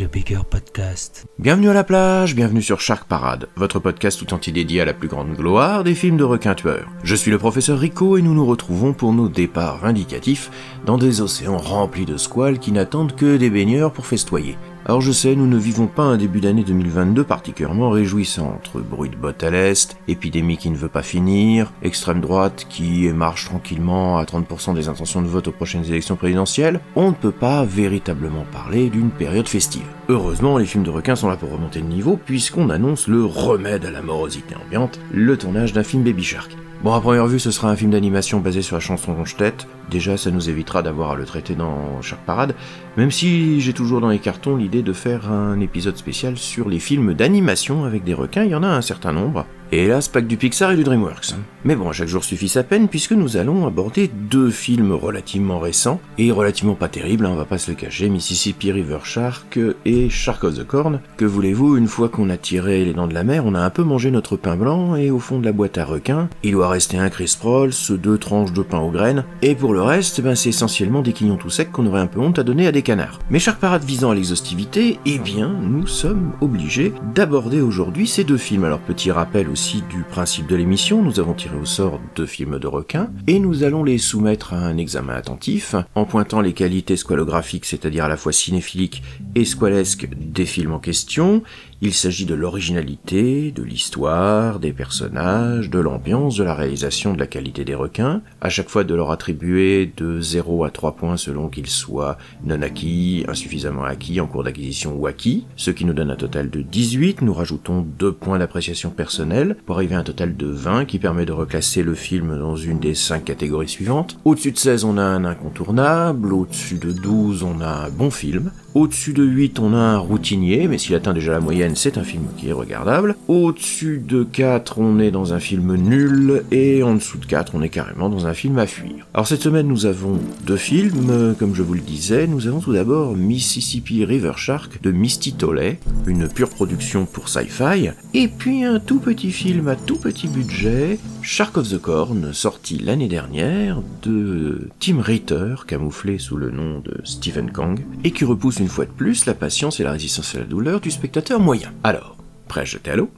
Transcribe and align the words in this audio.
A 0.00 0.06
bigger 0.06 0.38
podcast. 0.48 1.26
Bienvenue 1.38 1.68
à 1.68 1.74
la 1.74 1.84
plage, 1.84 2.34
bienvenue 2.34 2.62
sur 2.62 2.80
Shark 2.80 3.06
Parade, 3.06 3.48
votre 3.56 3.78
podcast 3.78 4.18
tout 4.18 4.32
entier 4.32 4.50
dédié 4.50 4.80
à 4.80 4.86
la 4.86 4.94
plus 4.94 5.06
grande 5.06 5.34
gloire 5.34 5.84
des 5.84 5.94
films 5.94 6.16
de 6.16 6.24
requins 6.24 6.54
tueurs. 6.54 6.88
Je 7.04 7.14
suis 7.14 7.30
le 7.30 7.36
professeur 7.36 7.78
Rico 7.78 8.16
et 8.16 8.22
nous 8.22 8.32
nous 8.32 8.46
retrouvons 8.46 8.94
pour 8.94 9.12
nos 9.12 9.28
départs 9.28 9.78
vindicatifs 9.78 10.50
dans 10.86 10.96
des 10.96 11.20
océans 11.20 11.58
remplis 11.58 12.06
de 12.06 12.16
squales 12.16 12.58
qui 12.58 12.72
n'attendent 12.72 13.14
que 13.14 13.36
des 13.36 13.50
baigneurs 13.50 13.92
pour 13.92 14.06
festoyer. 14.06 14.56
Alors 14.84 15.00
je 15.00 15.12
sais, 15.12 15.36
nous 15.36 15.46
ne 15.46 15.56
vivons 15.56 15.86
pas 15.86 16.02
un 16.02 16.16
début 16.16 16.40
d'année 16.40 16.64
2022 16.64 17.22
particulièrement 17.22 17.90
réjouissant, 17.90 18.48
entre 18.48 18.80
bruit 18.80 19.10
de 19.10 19.16
bottes 19.16 19.44
à 19.44 19.50
l'est, 19.50 19.96
épidémie 20.08 20.56
qui 20.56 20.70
ne 20.70 20.76
veut 20.76 20.88
pas 20.88 21.04
finir, 21.04 21.72
extrême 21.82 22.20
droite 22.20 22.66
qui 22.68 23.08
marche 23.10 23.44
tranquillement 23.44 24.18
à 24.18 24.24
30% 24.24 24.74
des 24.74 24.88
intentions 24.88 25.22
de 25.22 25.28
vote 25.28 25.46
aux 25.46 25.52
prochaines 25.52 25.84
élections 25.84 26.16
présidentielles, 26.16 26.80
on 26.96 27.10
ne 27.10 27.14
peut 27.14 27.30
pas 27.30 27.64
véritablement 27.64 28.44
parler 28.50 28.90
d'une 28.90 29.10
période 29.10 29.48
festive. 29.48 29.86
Heureusement, 30.08 30.58
les 30.58 30.66
films 30.66 30.84
de 30.84 30.90
requins 30.90 31.14
sont 31.14 31.28
là 31.28 31.36
pour 31.36 31.52
remonter 31.52 31.80
le 31.80 31.86
niveau 31.86 32.16
puisqu'on 32.16 32.68
annonce 32.68 33.06
le 33.06 33.24
remède 33.24 33.84
à 33.84 33.92
la 33.92 34.02
morosité 34.02 34.56
ambiante, 34.56 34.98
le 35.12 35.36
tournage 35.36 35.72
d'un 35.72 35.84
film 35.84 36.02
Baby 36.02 36.24
Shark. 36.24 36.56
Bon, 36.82 36.94
à 36.94 37.00
première 37.00 37.28
vue, 37.28 37.38
ce 37.38 37.52
sera 37.52 37.70
un 37.70 37.76
film 37.76 37.92
d'animation 37.92 38.40
basé 38.40 38.60
sur 38.60 38.74
la 38.74 38.80
chanson 38.80 39.14
Ronche-Tête. 39.14 39.68
Déjà, 39.88 40.16
ça 40.16 40.32
nous 40.32 40.50
évitera 40.50 40.82
d'avoir 40.82 41.12
à 41.12 41.14
le 41.14 41.24
traiter 41.24 41.54
dans 41.54 42.02
Shark 42.02 42.20
Parade, 42.26 42.56
même 42.96 43.12
si 43.12 43.60
j'ai 43.60 43.72
toujours 43.72 44.00
dans 44.00 44.08
les 44.08 44.18
cartons 44.18 44.56
l'idée 44.56 44.82
de 44.82 44.92
faire 44.92 45.30
un 45.30 45.60
épisode 45.60 45.96
spécial 45.96 46.36
sur 46.36 46.68
les 46.68 46.80
films 46.80 47.14
d'animation 47.14 47.84
avec 47.84 48.02
des 48.02 48.14
requins, 48.14 48.42
il 48.42 48.50
y 48.50 48.54
en 48.56 48.64
a 48.64 48.66
un 48.66 48.80
certain 48.80 49.12
nombre. 49.12 49.46
Et 49.74 49.84
hélas, 49.84 50.06
pas 50.06 50.20
que 50.20 50.26
du 50.26 50.36
Pixar 50.36 50.72
et 50.72 50.76
du 50.76 50.84
DreamWorks. 50.84 51.34
Mais 51.64 51.76
bon, 51.76 51.90
chaque 51.92 52.08
jour 52.08 52.24
suffit 52.24 52.50
sa 52.50 52.62
peine 52.62 52.88
puisque 52.88 53.12
nous 53.12 53.38
allons 53.38 53.66
aborder 53.66 54.10
deux 54.12 54.50
films 54.50 54.92
relativement 54.92 55.60
récents 55.60 55.98
et 56.18 56.30
relativement 56.30 56.74
pas 56.74 56.88
terribles, 56.88 57.24
hein, 57.24 57.30
on 57.32 57.36
va 57.36 57.46
pas 57.46 57.56
se 57.56 57.70
le 57.70 57.76
cacher, 57.76 58.10
Mississippi 58.10 58.70
River 58.70 58.98
Shark 59.02 59.58
et 59.86 60.10
Shark 60.10 60.44
of 60.44 60.58
the 60.58 60.66
Corn. 60.66 61.00
Que 61.16 61.24
voulez-vous, 61.24 61.78
une 61.78 61.86
fois 61.86 62.10
qu'on 62.10 62.28
a 62.28 62.36
tiré 62.36 62.84
les 62.84 62.92
dents 62.92 63.06
de 63.06 63.14
la 63.14 63.24
mer, 63.24 63.46
on 63.46 63.54
a 63.54 63.62
un 63.62 63.70
peu 63.70 63.82
mangé 63.82 64.10
notre 64.10 64.36
pain 64.36 64.56
blanc 64.56 64.94
et 64.94 65.10
au 65.10 65.18
fond 65.18 65.38
de 65.38 65.46
la 65.46 65.52
boîte 65.52 65.78
à 65.78 65.86
requins, 65.86 66.28
il 66.42 66.52
doit 66.52 66.68
rester 66.68 66.98
un 66.98 67.08
Chris 67.08 67.34
Prolls, 67.40 67.72
deux 67.88 68.18
tranches 68.18 68.52
de 68.52 68.60
pain 68.60 68.80
aux 68.80 68.90
graines, 68.90 69.24
et 69.40 69.54
pour 69.54 69.72
le 69.72 69.80
reste, 69.80 70.20
ben, 70.20 70.34
c'est 70.34 70.50
essentiellement 70.50 71.00
des 71.00 71.14
quignons 71.14 71.36
tout 71.36 71.48
secs 71.48 71.72
qu'on 71.72 71.86
aurait 71.86 72.00
un 72.00 72.06
peu 72.08 72.20
honte 72.20 72.38
à 72.38 72.42
donner 72.42 72.66
à 72.66 72.72
des 72.72 72.82
canards. 72.82 73.20
Mais 73.30 73.38
Shark 73.38 73.58
Parade 73.58 73.84
visant 73.84 74.10
à 74.10 74.14
l'exhaustivité, 74.14 74.98
eh 75.06 75.18
bien, 75.18 75.50
nous 75.62 75.86
sommes 75.86 76.32
obligés 76.42 76.92
d'aborder 77.14 77.62
aujourd'hui 77.62 78.06
ces 78.06 78.24
deux 78.24 78.36
films. 78.36 78.64
Alors 78.64 78.80
petit 78.80 79.10
rappel 79.10 79.48
aussi 79.48 79.61
du 79.70 80.02
principe 80.02 80.48
de 80.48 80.56
l'émission, 80.56 81.02
nous 81.02 81.20
avons 81.20 81.34
tiré 81.34 81.56
au 81.56 81.64
sort 81.64 82.00
deux 82.16 82.26
films 82.26 82.58
de 82.58 82.66
requins, 82.66 83.10
et 83.28 83.38
nous 83.38 83.62
allons 83.62 83.84
les 83.84 83.96
soumettre 83.96 84.54
à 84.54 84.56
un 84.56 84.76
examen 84.76 85.14
attentif, 85.14 85.76
en 85.94 86.04
pointant 86.04 86.40
les 86.40 86.52
qualités 86.52 86.96
squalographiques, 86.96 87.64
c'est-à-dire 87.64 88.04
à 88.04 88.08
la 88.08 88.16
fois 88.16 88.32
cinéphiliques 88.32 89.04
et 89.36 89.44
squalesques 89.44 90.08
des 90.16 90.46
films 90.46 90.72
en 90.72 90.80
question, 90.80 91.44
il 91.84 91.92
s'agit 91.92 92.26
de 92.26 92.34
l'originalité, 92.36 93.50
de 93.50 93.64
l'histoire, 93.64 94.60
des 94.60 94.72
personnages, 94.72 95.68
de 95.68 95.80
l'ambiance, 95.80 96.36
de 96.36 96.44
la 96.44 96.54
réalisation, 96.54 97.12
de 97.12 97.18
la 97.18 97.26
qualité 97.26 97.64
des 97.64 97.74
requins, 97.74 98.22
à 98.40 98.50
chaque 98.50 98.68
fois 98.68 98.84
de 98.84 98.94
leur 98.94 99.10
attribuer 99.10 99.92
de 99.96 100.20
0 100.20 100.62
à 100.62 100.70
3 100.70 100.94
points 100.94 101.16
selon 101.16 101.48
qu'ils 101.48 101.66
soient 101.66 102.18
non 102.44 102.62
acquis, 102.62 103.24
insuffisamment 103.26 103.82
acquis, 103.82 104.20
en 104.20 104.28
cours 104.28 104.44
d'acquisition 104.44 104.94
ou 104.94 105.08
acquis, 105.08 105.44
ce 105.56 105.72
qui 105.72 105.84
nous 105.84 105.92
donne 105.92 106.12
un 106.12 106.16
total 106.16 106.50
de 106.50 106.62
18, 106.62 107.20
nous 107.20 107.34
rajoutons 107.34 107.84
2 107.98 108.12
points 108.12 108.38
d'appréciation 108.38 108.90
personnelle 108.90 109.56
pour 109.66 109.74
arriver 109.74 109.96
à 109.96 109.98
un 109.98 110.04
total 110.04 110.36
de 110.36 110.46
20 110.46 110.84
qui 110.84 111.00
permet 111.00 111.26
de 111.26 111.32
reclasser 111.32 111.82
le 111.82 111.94
film 111.94 112.38
dans 112.38 112.54
une 112.54 112.78
des 112.78 112.94
5 112.94 113.24
catégories 113.24 113.68
suivantes. 113.68 114.20
Au-dessus 114.24 114.52
de 114.52 114.58
16 114.58 114.84
on 114.84 114.98
a 114.98 115.02
un 115.02 115.24
incontournable, 115.24 116.32
au-dessus 116.32 116.78
de 116.78 116.92
12 116.92 117.42
on 117.42 117.60
a 117.60 117.86
un 117.86 117.90
bon 117.90 118.12
film, 118.12 118.52
au-dessus 118.74 119.14
de 119.14 119.24
8 119.24 119.58
on 119.58 119.74
a 119.74 119.78
un 119.78 119.98
routinier, 119.98 120.68
mais 120.68 120.78
s'il 120.78 120.94
atteint 120.94 121.12
déjà 121.12 121.32
la 121.32 121.40
moyenne 121.40 121.71
c'est 121.74 121.98
un 121.98 122.04
film 122.04 122.24
qui 122.36 122.48
est 122.48 122.52
regardable. 122.52 123.16
Au-dessus 123.28 124.02
de 124.06 124.24
4, 124.24 124.78
on 124.78 124.98
est 124.98 125.10
dans 125.10 125.32
un 125.34 125.40
film 125.40 125.74
nul, 125.76 126.44
et 126.50 126.82
en 126.82 126.94
dessous 126.94 127.18
de 127.18 127.26
4, 127.26 127.54
on 127.54 127.62
est 127.62 127.68
carrément 127.68 128.08
dans 128.08 128.26
un 128.26 128.34
film 128.34 128.58
à 128.58 128.66
fuir. 128.66 129.06
Alors 129.14 129.26
cette 129.26 129.42
semaine, 129.42 129.66
nous 129.66 129.86
avons 129.86 130.18
deux 130.46 130.56
films, 130.56 131.34
comme 131.38 131.54
je 131.54 131.62
vous 131.62 131.74
le 131.74 131.80
disais. 131.80 132.26
Nous 132.26 132.46
avons 132.46 132.60
tout 132.60 132.72
d'abord 132.72 133.16
Mississippi 133.16 134.04
River 134.04 134.32
Shark 134.36 134.80
de 134.82 134.90
Misty 134.90 135.32
Tolley, 135.34 135.78
une 136.06 136.28
pure 136.28 136.48
production 136.50 137.06
pour 137.06 137.28
sci-fi, 137.28 137.90
et 138.14 138.28
puis 138.28 138.64
un 138.64 138.78
tout 138.78 139.00
petit 139.00 139.32
film 139.32 139.68
à 139.68 139.76
tout 139.76 139.96
petit 139.96 140.28
budget, 140.28 140.98
Shark 141.24 141.56
of 141.56 141.70
the 141.70 141.78
Corn, 141.78 142.32
sorti 142.34 142.78
l'année 142.78 143.08
dernière 143.08 143.80
de 144.02 144.68
Tim 144.80 145.00
Ritter, 145.00 145.54
camouflé 145.66 146.18
sous 146.18 146.36
le 146.36 146.50
nom 146.50 146.80
de 146.80 147.00
Stephen 147.04 147.50
Kang, 147.50 147.80
et 148.04 148.10
qui 148.10 148.24
repousse 148.24 148.58
une 148.58 148.68
fois 148.68 148.84
de 148.84 148.90
plus 148.90 149.24
la 149.26 149.34
patience 149.34 149.78
et 149.80 149.84
la 149.84 149.92
résistance 149.92 150.34
à 150.34 150.40
la 150.40 150.44
douleur 150.44 150.80
du 150.80 150.90
spectateur 150.90 151.40
moyen. 151.40 151.72
Alors, 151.84 152.16
prêt 152.48 152.62
à 152.62 152.64
jeter 152.64 152.90
à 152.90 152.96
l'eau? 152.96 153.10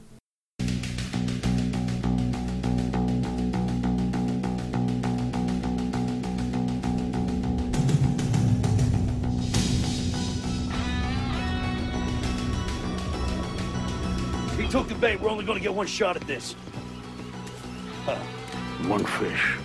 One 18.87 19.03
fish. 19.03 19.57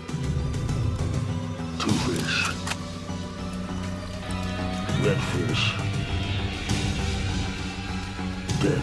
Two 1.79 1.91
fish. 1.91 2.51
Fish. 5.33 5.75
Dead 8.63 8.81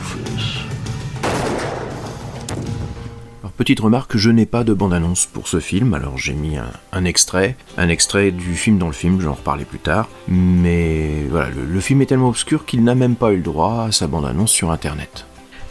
petite 3.57 3.79
remarque, 3.79 4.17
je 4.17 4.29
n'ai 4.29 4.46
pas 4.46 4.63
de 4.63 4.73
bande-annonce 4.73 5.25
pour 5.25 5.47
ce 5.47 5.59
film, 5.59 5.96
alors 5.96 6.17
j'ai 6.17 6.34
mis 6.34 6.57
un, 6.91 7.06
extrait, 7.06 7.56
un 7.78 7.90
extrait 7.90 8.29
du 8.31 8.56
film 8.56 8.78
dans 8.78 8.88
le 8.88 8.94
film, 8.94 9.17
je 9.19 9.23
vais 9.23 9.31
en 9.31 9.34
reparler 9.34 9.66
plus 9.66 9.79
tard, 9.79 10.07
mais 10.28 11.23
voilà, 11.29 11.50
le, 11.50 11.66
le 11.66 11.79
film 11.81 12.01
est 12.03 12.06
tellement 12.06 12.29
obscur 12.29 12.66
qu'il 12.66 12.84
n'a 12.84 12.94
même 12.94 13.16
pas 13.16 13.31
eu 13.31 13.38
le 13.38 13.41
droit 13.41 13.85
à 13.88 13.91
sa 13.91 14.06
bande-annonce 14.06 14.51
sur 14.51 14.69
internet. 14.69 15.25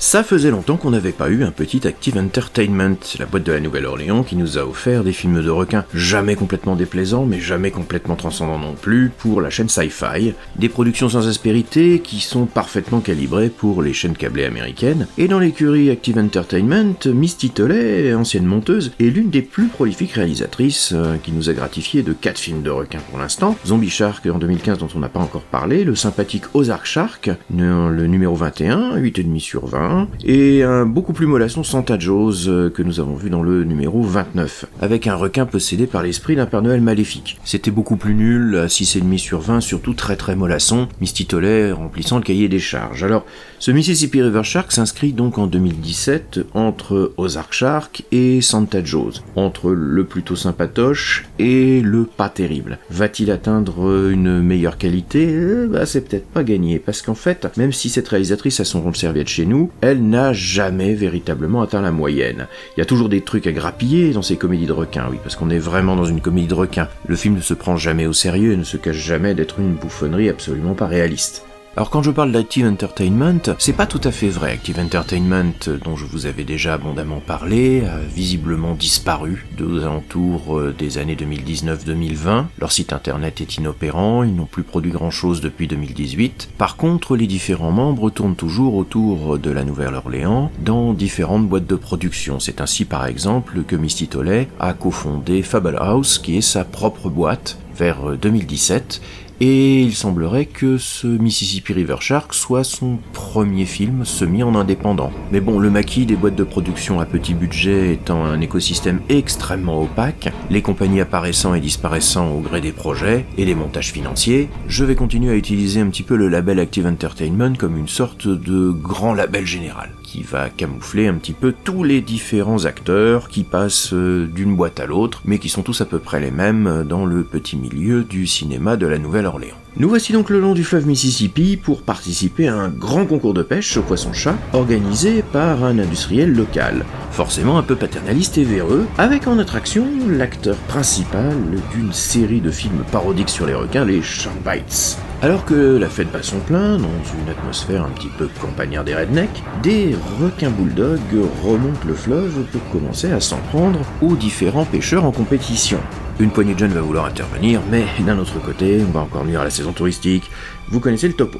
Ça 0.06 0.22
faisait 0.22 0.52
longtemps 0.52 0.76
qu'on 0.76 0.92
n'avait 0.92 1.10
pas 1.10 1.30
eu 1.30 1.42
un 1.42 1.50
petit 1.50 1.84
Active 1.84 2.16
Entertainment, 2.16 2.96
la 3.18 3.26
boîte 3.26 3.42
de 3.42 3.50
la 3.50 3.58
Nouvelle-Orléans 3.58 4.22
qui 4.22 4.36
nous 4.36 4.56
a 4.56 4.64
offert 4.64 5.02
des 5.02 5.10
films 5.10 5.42
de 5.42 5.50
requins. 5.50 5.84
Jamais 5.94 6.36
complètement 6.36 6.76
déplaisants, 6.76 7.26
mais 7.26 7.40
jamais 7.40 7.72
complètement 7.72 8.14
transcendants 8.14 8.60
non 8.60 8.74
plus, 8.80 9.10
pour 9.18 9.40
la 9.40 9.50
chaîne 9.50 9.68
Sci-Fi, 9.68 10.34
des 10.54 10.68
productions 10.68 11.08
sans 11.08 11.26
aspérité 11.26 11.98
qui 11.98 12.20
sont 12.20 12.46
parfaitement 12.46 13.00
calibrées 13.00 13.48
pour 13.48 13.82
les 13.82 13.92
chaînes 13.92 14.16
câblées 14.16 14.44
américaines, 14.44 15.08
et 15.18 15.26
dans 15.26 15.40
l'écurie 15.40 15.90
Active 15.90 16.18
Entertainment, 16.18 17.04
Misty 17.06 17.50
Tolley, 17.50 18.14
ancienne 18.14 18.46
monteuse, 18.46 18.92
est 19.00 19.10
l'une 19.10 19.30
des 19.30 19.42
plus 19.42 19.66
prolifiques 19.66 20.12
réalisatrices 20.12 20.92
euh, 20.94 21.16
qui 21.16 21.32
nous 21.32 21.50
a 21.50 21.52
gratifié 21.52 22.04
de 22.04 22.12
4 22.12 22.38
films 22.38 22.62
de 22.62 22.70
requins 22.70 23.02
pour 23.10 23.18
l'instant, 23.18 23.56
Zombie 23.66 23.90
Shark 23.90 24.24
en 24.26 24.38
2015 24.38 24.78
dont 24.78 24.88
on 24.94 25.00
n'a 25.00 25.08
pas 25.08 25.18
encore 25.18 25.42
parlé, 25.42 25.82
le 25.82 25.96
sympathique 25.96 26.44
Ozark 26.54 26.86
Shark, 26.86 27.28
le 27.50 28.06
numéro 28.06 28.36
21, 28.36 28.98
8,5 28.98 29.40
sur 29.40 29.66
20, 29.66 29.95
et 30.24 30.62
un 30.62 30.86
beaucoup 30.86 31.12
plus 31.12 31.26
mollasson 31.26 31.62
Santa 31.62 31.98
Jaws 31.98 32.48
euh, 32.48 32.70
que 32.70 32.82
nous 32.82 33.00
avons 33.00 33.14
vu 33.14 33.30
dans 33.30 33.42
le 33.42 33.64
numéro 33.64 34.02
29, 34.02 34.66
avec 34.80 35.06
un 35.06 35.14
requin 35.14 35.46
possédé 35.46 35.86
par 35.86 36.02
l'esprit 36.02 36.36
d'un 36.36 36.46
Père 36.46 36.62
Noël 36.62 36.80
maléfique. 36.80 37.38
C'était 37.44 37.70
beaucoup 37.70 37.96
plus 37.96 38.14
nul, 38.14 38.56
à 38.56 38.66
6,5 38.66 39.18
sur 39.18 39.40
20, 39.40 39.60
surtout 39.60 39.94
très 39.94 40.16
très 40.16 40.36
mollasson, 40.36 40.88
Misty 41.00 41.26
Tolley 41.26 41.72
remplissant 41.72 42.16
le 42.16 42.22
cahier 42.22 42.48
des 42.48 42.58
charges. 42.58 43.04
Alors, 43.04 43.24
ce 43.58 43.70
Mississippi 43.70 44.22
River 44.22 44.44
Shark 44.44 44.72
s'inscrit 44.72 45.12
donc 45.12 45.38
en 45.38 45.46
2017 45.46 46.40
entre 46.54 47.12
Ozark 47.16 47.52
Shark 47.52 48.04
et 48.12 48.40
Santa 48.40 48.84
Jaws, 48.84 49.22
entre 49.34 49.70
le 49.70 50.04
plutôt 50.04 50.36
sympatoche 50.36 51.26
et 51.38 51.80
le 51.80 52.04
pas 52.04 52.28
terrible. 52.28 52.78
Va-t-il 52.90 53.30
atteindre 53.30 54.08
une 54.10 54.40
meilleure 54.40 54.78
qualité? 54.78 55.26
Euh, 55.30 55.68
bah, 55.68 55.86
C'est 55.86 56.02
peut-être 56.02 56.26
pas 56.26 56.44
gagné, 56.44 56.78
parce 56.78 57.02
qu'en 57.02 57.14
fait, 57.14 57.46
même 57.56 57.72
si 57.72 57.88
cette 57.88 58.08
réalisatrice 58.08 58.60
a 58.60 58.64
son 58.64 58.82
rond 58.82 58.90
de 58.90 58.96
serviette 58.96 59.28
chez 59.28 59.46
nous, 59.46 59.70
elle 59.80 60.08
n'a 60.08 60.32
jamais 60.32 60.94
véritablement 60.94 61.62
atteint 61.62 61.80
la 61.80 61.92
moyenne. 61.92 62.46
Il 62.76 62.80
y 62.80 62.82
a 62.82 62.86
toujours 62.86 63.08
des 63.08 63.20
trucs 63.20 63.46
à 63.46 63.52
grappiller 63.52 64.12
dans 64.12 64.22
ces 64.22 64.36
comédies 64.36 64.66
de 64.66 64.72
requins, 64.72 65.08
oui, 65.10 65.18
parce 65.22 65.36
qu'on 65.36 65.50
est 65.50 65.58
vraiment 65.58 65.96
dans 65.96 66.04
une 66.04 66.20
comédie 66.20 66.46
de 66.46 66.54
requins. 66.54 66.88
Le 67.06 67.16
film 67.16 67.34
ne 67.34 67.40
se 67.40 67.54
prend 67.54 67.76
jamais 67.76 68.06
au 68.06 68.12
sérieux 68.12 68.52
et 68.52 68.56
ne 68.56 68.64
se 68.64 68.76
cache 68.76 68.96
jamais 68.96 69.34
d'être 69.34 69.60
une 69.60 69.74
bouffonnerie 69.74 70.28
absolument 70.28 70.74
pas 70.74 70.86
réaliste. 70.86 71.44
Alors 71.78 71.90
quand 71.90 72.02
je 72.02 72.10
parle 72.10 72.32
d'Active 72.32 72.64
Entertainment, 72.64 73.54
c'est 73.58 73.74
pas 73.74 73.84
tout 73.84 74.00
à 74.02 74.10
fait 74.10 74.30
vrai. 74.30 74.52
Active 74.52 74.78
Entertainment, 74.78 75.52
dont 75.84 75.94
je 75.94 76.06
vous 76.06 76.24
avais 76.24 76.44
déjà 76.44 76.72
abondamment 76.72 77.20
parlé, 77.20 77.84
a 77.84 77.98
visiblement 77.98 78.72
disparu 78.72 79.46
aux 79.60 79.82
alentours 79.82 80.56
euh, 80.56 80.74
des 80.76 80.96
années 80.96 81.16
2019-2020. 81.16 82.46
Leur 82.58 82.72
site 82.72 82.94
internet 82.94 83.42
est 83.42 83.58
inopérant, 83.58 84.22
ils 84.22 84.34
n'ont 84.34 84.46
plus 84.46 84.62
produit 84.62 84.90
grand 84.90 85.10
chose 85.10 85.42
depuis 85.42 85.68
2018. 85.68 86.48
Par 86.56 86.76
contre, 86.76 87.14
les 87.14 87.26
différents 87.26 87.72
membres 87.72 88.08
tournent 88.08 88.36
toujours 88.36 88.74
autour 88.74 89.38
de 89.38 89.50
la 89.50 89.62
Nouvelle-Orléans 89.62 90.50
dans 90.64 90.94
différentes 90.94 91.46
boîtes 91.46 91.66
de 91.66 91.76
production. 91.76 92.40
C'est 92.40 92.62
ainsi 92.62 92.86
par 92.86 93.04
exemple 93.04 93.64
que 93.64 93.76
Misty 93.76 94.08
Tolley 94.08 94.48
a 94.60 94.72
cofondé 94.72 95.42
Fable 95.42 95.76
House, 95.78 96.16
qui 96.16 96.38
est 96.38 96.40
sa 96.40 96.64
propre 96.64 97.10
boîte 97.10 97.58
vers 97.76 98.16
2017 98.16 99.02
euh, 99.02 99.25
et 99.40 99.80
il 99.80 99.94
semblerait 99.94 100.46
que 100.46 100.78
ce 100.78 101.06
Mississippi 101.06 101.72
River 101.72 101.96
Shark 102.00 102.34
soit 102.34 102.64
son 102.64 102.98
premier 103.12 103.66
film 103.66 104.04
semi 104.04 104.42
en 104.42 104.54
indépendant. 104.54 105.12
Mais 105.32 105.40
bon, 105.40 105.58
le 105.58 105.70
maquis 105.70 106.06
des 106.06 106.16
boîtes 106.16 106.36
de 106.36 106.44
production 106.44 107.00
à 107.00 107.06
petit 107.06 107.34
budget 107.34 107.92
étant 107.92 108.24
un 108.24 108.40
écosystème 108.40 109.00
extrêmement 109.08 109.82
opaque, 109.82 110.32
les 110.50 110.62
compagnies 110.62 111.00
apparaissant 111.00 111.54
et 111.54 111.60
disparaissant 111.60 112.30
au 112.30 112.40
gré 112.40 112.60
des 112.60 112.72
projets 112.72 113.26
et 113.36 113.44
des 113.44 113.54
montages 113.54 113.92
financiers, 113.92 114.48
je 114.68 114.84
vais 114.84 114.94
continuer 114.94 115.32
à 115.32 115.36
utiliser 115.36 115.80
un 115.80 115.88
petit 115.88 116.02
peu 116.02 116.16
le 116.16 116.28
label 116.28 116.58
Active 116.58 116.86
Entertainment 116.86 117.54
comme 117.56 117.76
une 117.76 117.88
sorte 117.88 118.28
de 118.28 118.70
grand 118.70 119.14
label 119.14 119.46
général 119.46 119.90
qui 120.06 120.22
va 120.22 120.48
camoufler 120.48 121.08
un 121.08 121.14
petit 121.14 121.32
peu 121.32 121.52
tous 121.64 121.82
les 121.82 122.00
différents 122.00 122.64
acteurs 122.64 123.28
qui 123.28 123.42
passent 123.42 123.92
euh, 123.92 124.26
d'une 124.26 124.56
boîte 124.56 124.80
à 124.80 124.86
l'autre, 124.86 125.20
mais 125.24 125.38
qui 125.38 125.48
sont 125.48 125.62
tous 125.62 125.80
à 125.80 125.84
peu 125.84 125.98
près 125.98 126.20
les 126.20 126.30
mêmes 126.30 126.84
dans 126.88 127.04
le 127.04 127.24
petit 127.24 127.56
milieu 127.56 128.04
du 128.04 128.26
cinéma 128.26 128.76
de 128.76 128.86
la 128.86 128.98
Nouvelle-Orléans. 128.98 129.56
Nous 129.78 129.90
voici 129.90 130.12
donc 130.14 130.30
le 130.30 130.40
long 130.40 130.54
du 130.54 130.64
fleuve 130.64 130.86
Mississippi 130.86 131.58
pour 131.58 131.82
participer 131.82 132.48
à 132.48 132.54
un 132.54 132.68
grand 132.68 133.04
concours 133.04 133.34
de 133.34 133.42
pêche 133.42 133.76
au 133.76 133.82
poisson-chat 133.82 134.36
organisé 134.54 135.22
par 135.22 135.64
un 135.64 135.78
industriel 135.78 136.32
local, 136.32 136.86
forcément 137.10 137.58
un 137.58 137.62
peu 137.62 137.76
paternaliste 137.76 138.38
et 138.38 138.44
véreux, 138.44 138.86
avec 138.96 139.26
en 139.26 139.38
attraction 139.38 139.86
l'acteur 140.08 140.56
principal 140.68 141.34
d'une 141.74 141.92
série 141.92 142.40
de 142.40 142.50
films 142.50 142.84
parodiques 142.90 143.28
sur 143.28 143.44
les 143.44 143.54
requins, 143.54 143.84
les 143.84 144.00
Shark 144.00 144.36
Bites. 144.42 144.98
Alors 145.22 145.46
que 145.46 145.78
la 145.78 145.88
fête 145.88 146.12
bat 146.12 146.22
son 146.22 146.38
plein, 146.40 146.76
dans 146.76 146.88
une 147.18 147.28
atmosphère 147.30 147.84
un 147.84 147.88
petit 147.88 148.10
peu 148.18 148.28
campagnard 148.38 148.84
des 148.84 148.94
rednecks, 148.94 149.42
des 149.62 149.96
requins 150.20 150.50
bulldogs 150.50 151.00
remontent 151.42 151.86
le 151.86 151.94
fleuve 151.94 152.44
pour 152.52 152.60
commencer 152.70 153.10
à 153.10 153.18
s'en 153.18 153.38
prendre 153.38 153.80
aux 154.02 154.14
différents 154.14 154.66
pêcheurs 154.66 155.06
en 155.06 155.12
compétition. 155.12 155.80
Une 156.20 156.30
poignée 156.30 156.52
de 156.52 156.58
jeunes 156.58 156.72
va 156.72 156.82
vouloir 156.82 157.06
intervenir, 157.06 157.62
mais 157.70 157.86
d'un 158.00 158.18
autre 158.18 158.38
côté, 158.40 158.82
on 158.86 158.90
va 158.92 159.00
encore 159.00 159.24
nuire 159.24 159.40
à 159.40 159.44
la 159.44 159.50
saison 159.50 159.72
touristique. 159.72 160.30
Vous 160.68 160.80
connaissez 160.80 161.08
le 161.08 161.14
topo. 161.14 161.38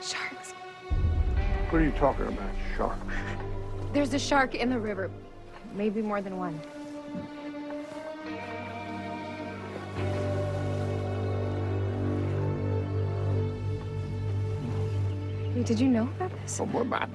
Sharks. 0.00 0.54
What 1.70 1.80
are 1.80 1.84
you 1.84 1.92
talking 2.00 2.26
about, 2.26 2.38
sharks? 2.78 2.96
There's 3.92 4.14
a 4.14 4.18
shark 4.18 4.54
in 4.54 4.70
the 4.70 4.80
river. 4.80 5.10
Maybe 5.74 6.02
more 6.02 6.20
than 6.20 6.36
one. 6.36 6.60
Wait, 15.54 15.66
did 15.66 15.80
you 15.80 15.88
know 15.88 16.04
about 16.04 16.30
this? 16.42 16.60
Oh, 16.60 16.64
well, 16.64 16.86
I, 16.94 17.06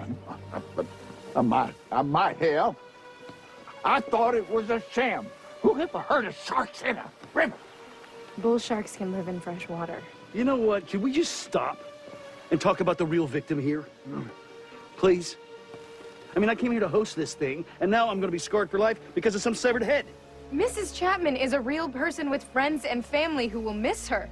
I, 0.54 0.86
I, 1.36 1.42
might, 1.42 1.74
I 1.92 2.02
might 2.02 2.38
have. 2.38 2.76
I 3.86 4.00
thought 4.00 4.36
it 4.36 4.50
was 4.50 4.70
a 4.70 4.82
sham. 4.92 5.28
Who 5.62 5.80
ever 5.80 6.00
heard 6.00 6.26
of 6.26 6.36
sharks 6.36 6.82
in 6.82 6.98
a 6.98 7.10
river? 7.34 7.54
Bull 8.40 8.60
sharks 8.60 8.96
can 8.96 9.12
live 9.12 9.28
in 9.28 9.40
fresh 9.40 9.70
water. 9.70 10.02
You 10.34 10.44
know 10.44 10.56
what? 10.56 10.88
Can 10.88 11.02
we 11.02 11.14
just 11.14 11.38
stop 11.38 11.80
and 12.52 12.60
talk 12.60 12.82
about 12.82 12.98
the 12.98 13.06
real 13.06 13.28
victim 13.28 13.62
here? 13.62 13.88
Mm. 14.10 14.28
Please? 14.98 15.38
I 16.36 16.40
mean, 16.40 16.50
I 16.50 16.56
came 16.56 16.72
here 16.72 16.80
to 16.80 16.88
host 16.88 17.16
this 17.16 17.34
thing, 17.34 17.64
and 17.80 17.92
now 17.92 18.10
I'm 18.10 18.20
gonna 18.20 18.32
be 18.32 18.40
scarred 18.40 18.72
for 18.72 18.80
life 18.80 19.00
because 19.14 19.36
of 19.36 19.42
some 19.42 19.54
severed 19.54 19.84
head. 19.84 20.06
Mrs. 20.54 20.96
Chapman 20.96 21.36
is 21.36 21.54
a 21.54 21.60
real 21.60 21.90
person 21.90 22.30
with 22.30 22.44
friends 22.44 22.86
and 22.86 23.06
family 23.06 23.48
who 23.48 23.60
will 23.60 23.74
miss 23.74 24.08
her. 24.08 24.30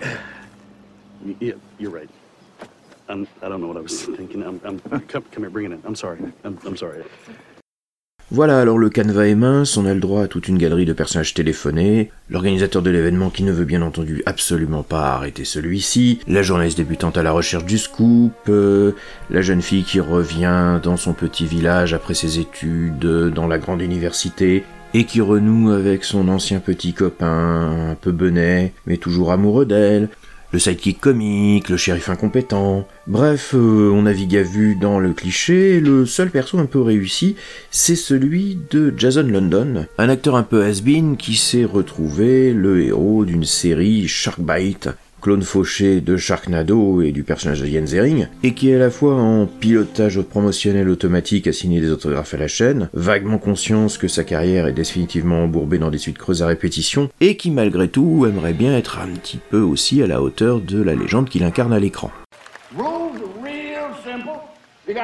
Yeah, 1.40 1.54
you're 1.78 1.90
right. 1.90 2.08
I'm, 3.08 3.26
I 3.42 3.48
don't 3.48 3.60
know 3.60 3.66
what 3.66 3.76
I 3.76 3.80
was 3.80 4.04
thinking. 4.04 4.44
I'm, 4.44 4.60
I'm, 4.64 4.78
come, 5.08 5.24
come 5.24 5.42
here, 5.42 5.50
bring 5.50 5.66
it 5.66 5.72
in. 5.72 5.82
I'm 5.84 5.96
sorry. 5.96 6.20
I'm, 6.44 6.56
I'm 6.64 6.76
sorry. 6.76 7.04
Voilà, 8.32 8.58
alors 8.58 8.76
le 8.76 8.90
canevas 8.90 9.26
est 9.26 9.36
mince, 9.36 9.76
on 9.76 9.86
a 9.86 9.94
le 9.94 10.00
droit 10.00 10.24
à 10.24 10.26
toute 10.26 10.48
une 10.48 10.58
galerie 10.58 10.84
de 10.84 10.92
personnages 10.92 11.32
téléphonés, 11.32 12.10
l'organisateur 12.28 12.82
de 12.82 12.90
l'événement 12.90 13.30
qui 13.30 13.44
ne 13.44 13.52
veut 13.52 13.64
bien 13.64 13.82
entendu 13.82 14.24
absolument 14.26 14.82
pas 14.82 15.14
arrêter 15.14 15.44
celui-ci, 15.44 16.18
la 16.26 16.42
journaliste 16.42 16.76
débutante 16.76 17.16
à 17.16 17.22
la 17.22 17.30
recherche 17.30 17.64
du 17.66 17.78
scoop, 17.78 18.32
euh, 18.48 18.92
la 19.30 19.42
jeune 19.42 19.62
fille 19.62 19.84
qui 19.84 20.00
revient 20.00 20.80
dans 20.82 20.96
son 20.96 21.12
petit 21.12 21.46
village 21.46 21.94
après 21.94 22.14
ses 22.14 22.40
études 22.40 23.30
dans 23.32 23.46
la 23.46 23.58
grande 23.58 23.80
université, 23.80 24.64
et 24.92 25.04
qui 25.04 25.20
renoue 25.20 25.70
avec 25.70 26.02
son 26.02 26.28
ancien 26.28 26.58
petit 26.58 26.94
copain, 26.94 27.90
un 27.90 27.94
peu 27.94 28.10
benet, 28.10 28.72
mais 28.86 28.96
toujours 28.96 29.30
amoureux 29.30 29.66
d'elle, 29.66 30.08
le 30.52 30.58
sidekick 30.58 31.00
comique, 31.00 31.68
le 31.68 31.76
shérif 31.76 32.08
incompétent. 32.08 32.86
Bref, 33.06 33.54
euh, 33.54 33.90
on 33.92 34.02
navigue 34.02 34.36
à 34.36 34.42
vue 34.42 34.76
dans 34.76 34.98
le 34.98 35.12
cliché, 35.12 35.80
le 35.80 36.06
seul 36.06 36.30
perso 36.30 36.58
un 36.58 36.66
peu 36.66 36.80
réussi, 36.80 37.36
c'est 37.70 37.96
celui 37.96 38.58
de 38.70 38.94
Jason 38.96 39.22
London, 39.22 39.86
un 39.98 40.08
acteur 40.08 40.36
un 40.36 40.42
peu 40.42 40.64
has-been 40.64 41.16
qui 41.16 41.36
s'est 41.36 41.64
retrouvé 41.64 42.52
le 42.52 42.82
héros 42.82 43.24
d'une 43.24 43.44
série 43.44 44.08
Sharkbite, 44.08 44.90
clone 45.26 45.42
fauché 45.42 46.00
de 46.00 46.16
Sharknado 46.16 47.02
et 47.02 47.10
du 47.10 47.24
personnage 47.24 47.60
de 47.60 47.66
Jens 47.66 47.86
Zering, 47.86 48.28
et 48.44 48.54
qui 48.54 48.70
est 48.70 48.76
à 48.76 48.78
la 48.78 48.90
fois 48.90 49.16
en 49.16 49.46
pilotage 49.46 50.20
promotionnel 50.20 50.88
automatique 50.88 51.52
signer 51.52 51.80
des 51.80 51.90
autographes 51.90 52.34
à 52.34 52.36
la 52.36 52.46
chaîne, 52.46 52.88
vaguement 52.92 53.38
conscience 53.38 53.98
que 53.98 54.06
sa 54.06 54.22
carrière 54.22 54.68
est 54.68 54.72
définitivement 54.72 55.42
embourbée 55.42 55.78
dans 55.78 55.90
des 55.90 55.98
suites 55.98 56.16
creuses 56.16 56.44
à 56.44 56.46
répétition, 56.46 57.10
et 57.20 57.36
qui 57.36 57.50
malgré 57.50 57.88
tout 57.88 58.24
aimerait 58.24 58.52
bien 58.52 58.76
être 58.76 59.00
un 59.00 59.08
petit 59.08 59.40
peu 59.50 59.58
aussi 59.58 60.00
à 60.00 60.06
la 60.06 60.22
hauteur 60.22 60.60
de 60.60 60.80
la 60.80 60.94
légende 60.94 61.28
qu'il 61.28 61.42
incarne 61.42 61.72
à 61.72 61.80
l'écran. 61.80 62.12
Miles 64.86 65.02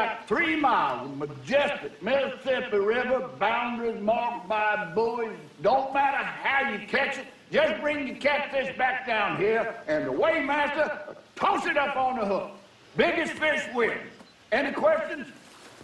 majestic 2.00 2.70
River, 2.70 3.26
boundaries 3.40 3.98
just 7.52 7.80
bring 7.82 8.08
your 8.08 8.16
catfish 8.16 8.76
back 8.78 9.06
down 9.06 9.36
here, 9.36 9.74
and 9.86 10.06
the 10.06 10.10
weighmaster 10.10 11.14
toss 11.36 11.66
it 11.66 11.76
up 11.76 11.96
on 11.96 12.18
the 12.18 12.24
hook. 12.24 12.50
Biggest 12.96 13.34
fish 13.34 13.62
wins. 13.74 14.00
Any 14.50 14.72
questions? 14.72 15.26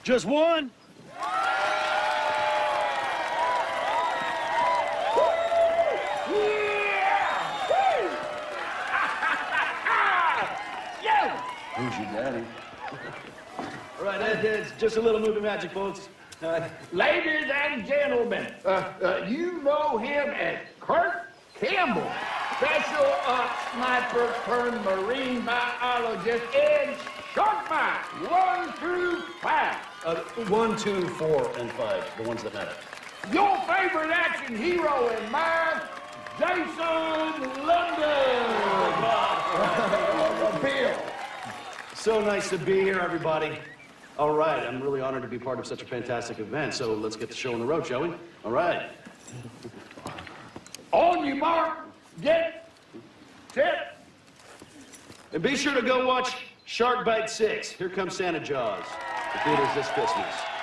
Just 0.02 0.24
one? 0.24 0.70
Yeah! 1.18 1.58
Woo! 6.28 6.42
yeah! 11.02 11.42
Who's 11.76 11.96
your 11.98 12.06
daddy? 12.12 12.44
All 13.98 14.04
right, 14.06 14.18
that, 14.20 14.42
that's 14.42 14.72
just 14.80 14.96
a 14.96 15.00
little 15.00 15.20
movie 15.20 15.40
magic, 15.40 15.72
folks. 15.72 16.08
Uh, 16.42 16.66
Ladies 16.92 17.50
and 17.52 17.86
gentlemen, 17.86 18.54
uh, 18.64 18.92
uh, 19.02 19.26
you 19.28 19.60
know 19.62 19.98
him 19.98 20.30
as 20.30 20.60
Kurt 20.80 21.27
Campbell, 21.60 22.08
special 22.56 23.06
uh, 23.26 23.48
sniper 23.72 24.34
turned 24.44 24.84
marine 24.84 25.44
biologist 25.44 26.44
in 26.54 26.94
Sharkbite, 27.34 28.30
one 28.30 28.72
through 28.74 29.22
five. 29.42 29.76
uh, 30.04 30.16
one, 30.48 30.76
two, 30.76 31.08
four, 31.08 31.50
and 31.58 31.70
five, 31.72 32.04
the 32.16 32.22
ones 32.22 32.42
that 32.44 32.54
matter. 32.54 32.74
Your 33.32 33.56
favorite 33.66 34.10
action 34.10 34.56
hero 34.56 35.08
and 35.08 35.32
mine, 35.32 35.80
Jason 36.38 37.66
London. 37.66 38.38
Bill. 40.62 40.94
So 41.94 42.20
nice 42.24 42.48
to 42.50 42.58
be 42.58 42.80
here, 42.80 43.00
everybody. 43.00 43.58
All 44.18 44.32
right, 44.32 44.64
I'm 44.64 44.80
really 44.80 45.00
honored 45.00 45.22
to 45.22 45.28
be 45.28 45.38
part 45.38 45.58
of 45.58 45.66
such 45.66 45.82
a 45.82 45.84
fantastic 45.84 46.38
event. 46.38 46.72
So 46.72 46.94
let's 46.94 47.16
get 47.16 47.28
the 47.28 47.34
show 47.34 47.52
on 47.52 47.60
the 47.60 47.66
road, 47.66 47.84
shall 47.86 48.02
we? 48.02 48.14
All 48.44 48.52
right. 48.52 48.88
On 50.92 51.26
your 51.26 51.36
mark, 51.36 51.78
get 52.22 52.70
set. 53.52 53.98
And 55.32 55.42
be 55.42 55.56
sure 55.56 55.74
to 55.74 55.82
go 55.82 56.06
watch 56.06 56.36
Shark 56.64 57.04
Bite 57.04 57.28
6. 57.28 57.70
Here 57.70 57.88
comes 57.88 58.16
Santa 58.16 58.40
Jaws. 58.40 58.84
The 59.34 59.38
theaters 59.40 59.74
this 59.74 59.88
Christmas. 59.88 60.57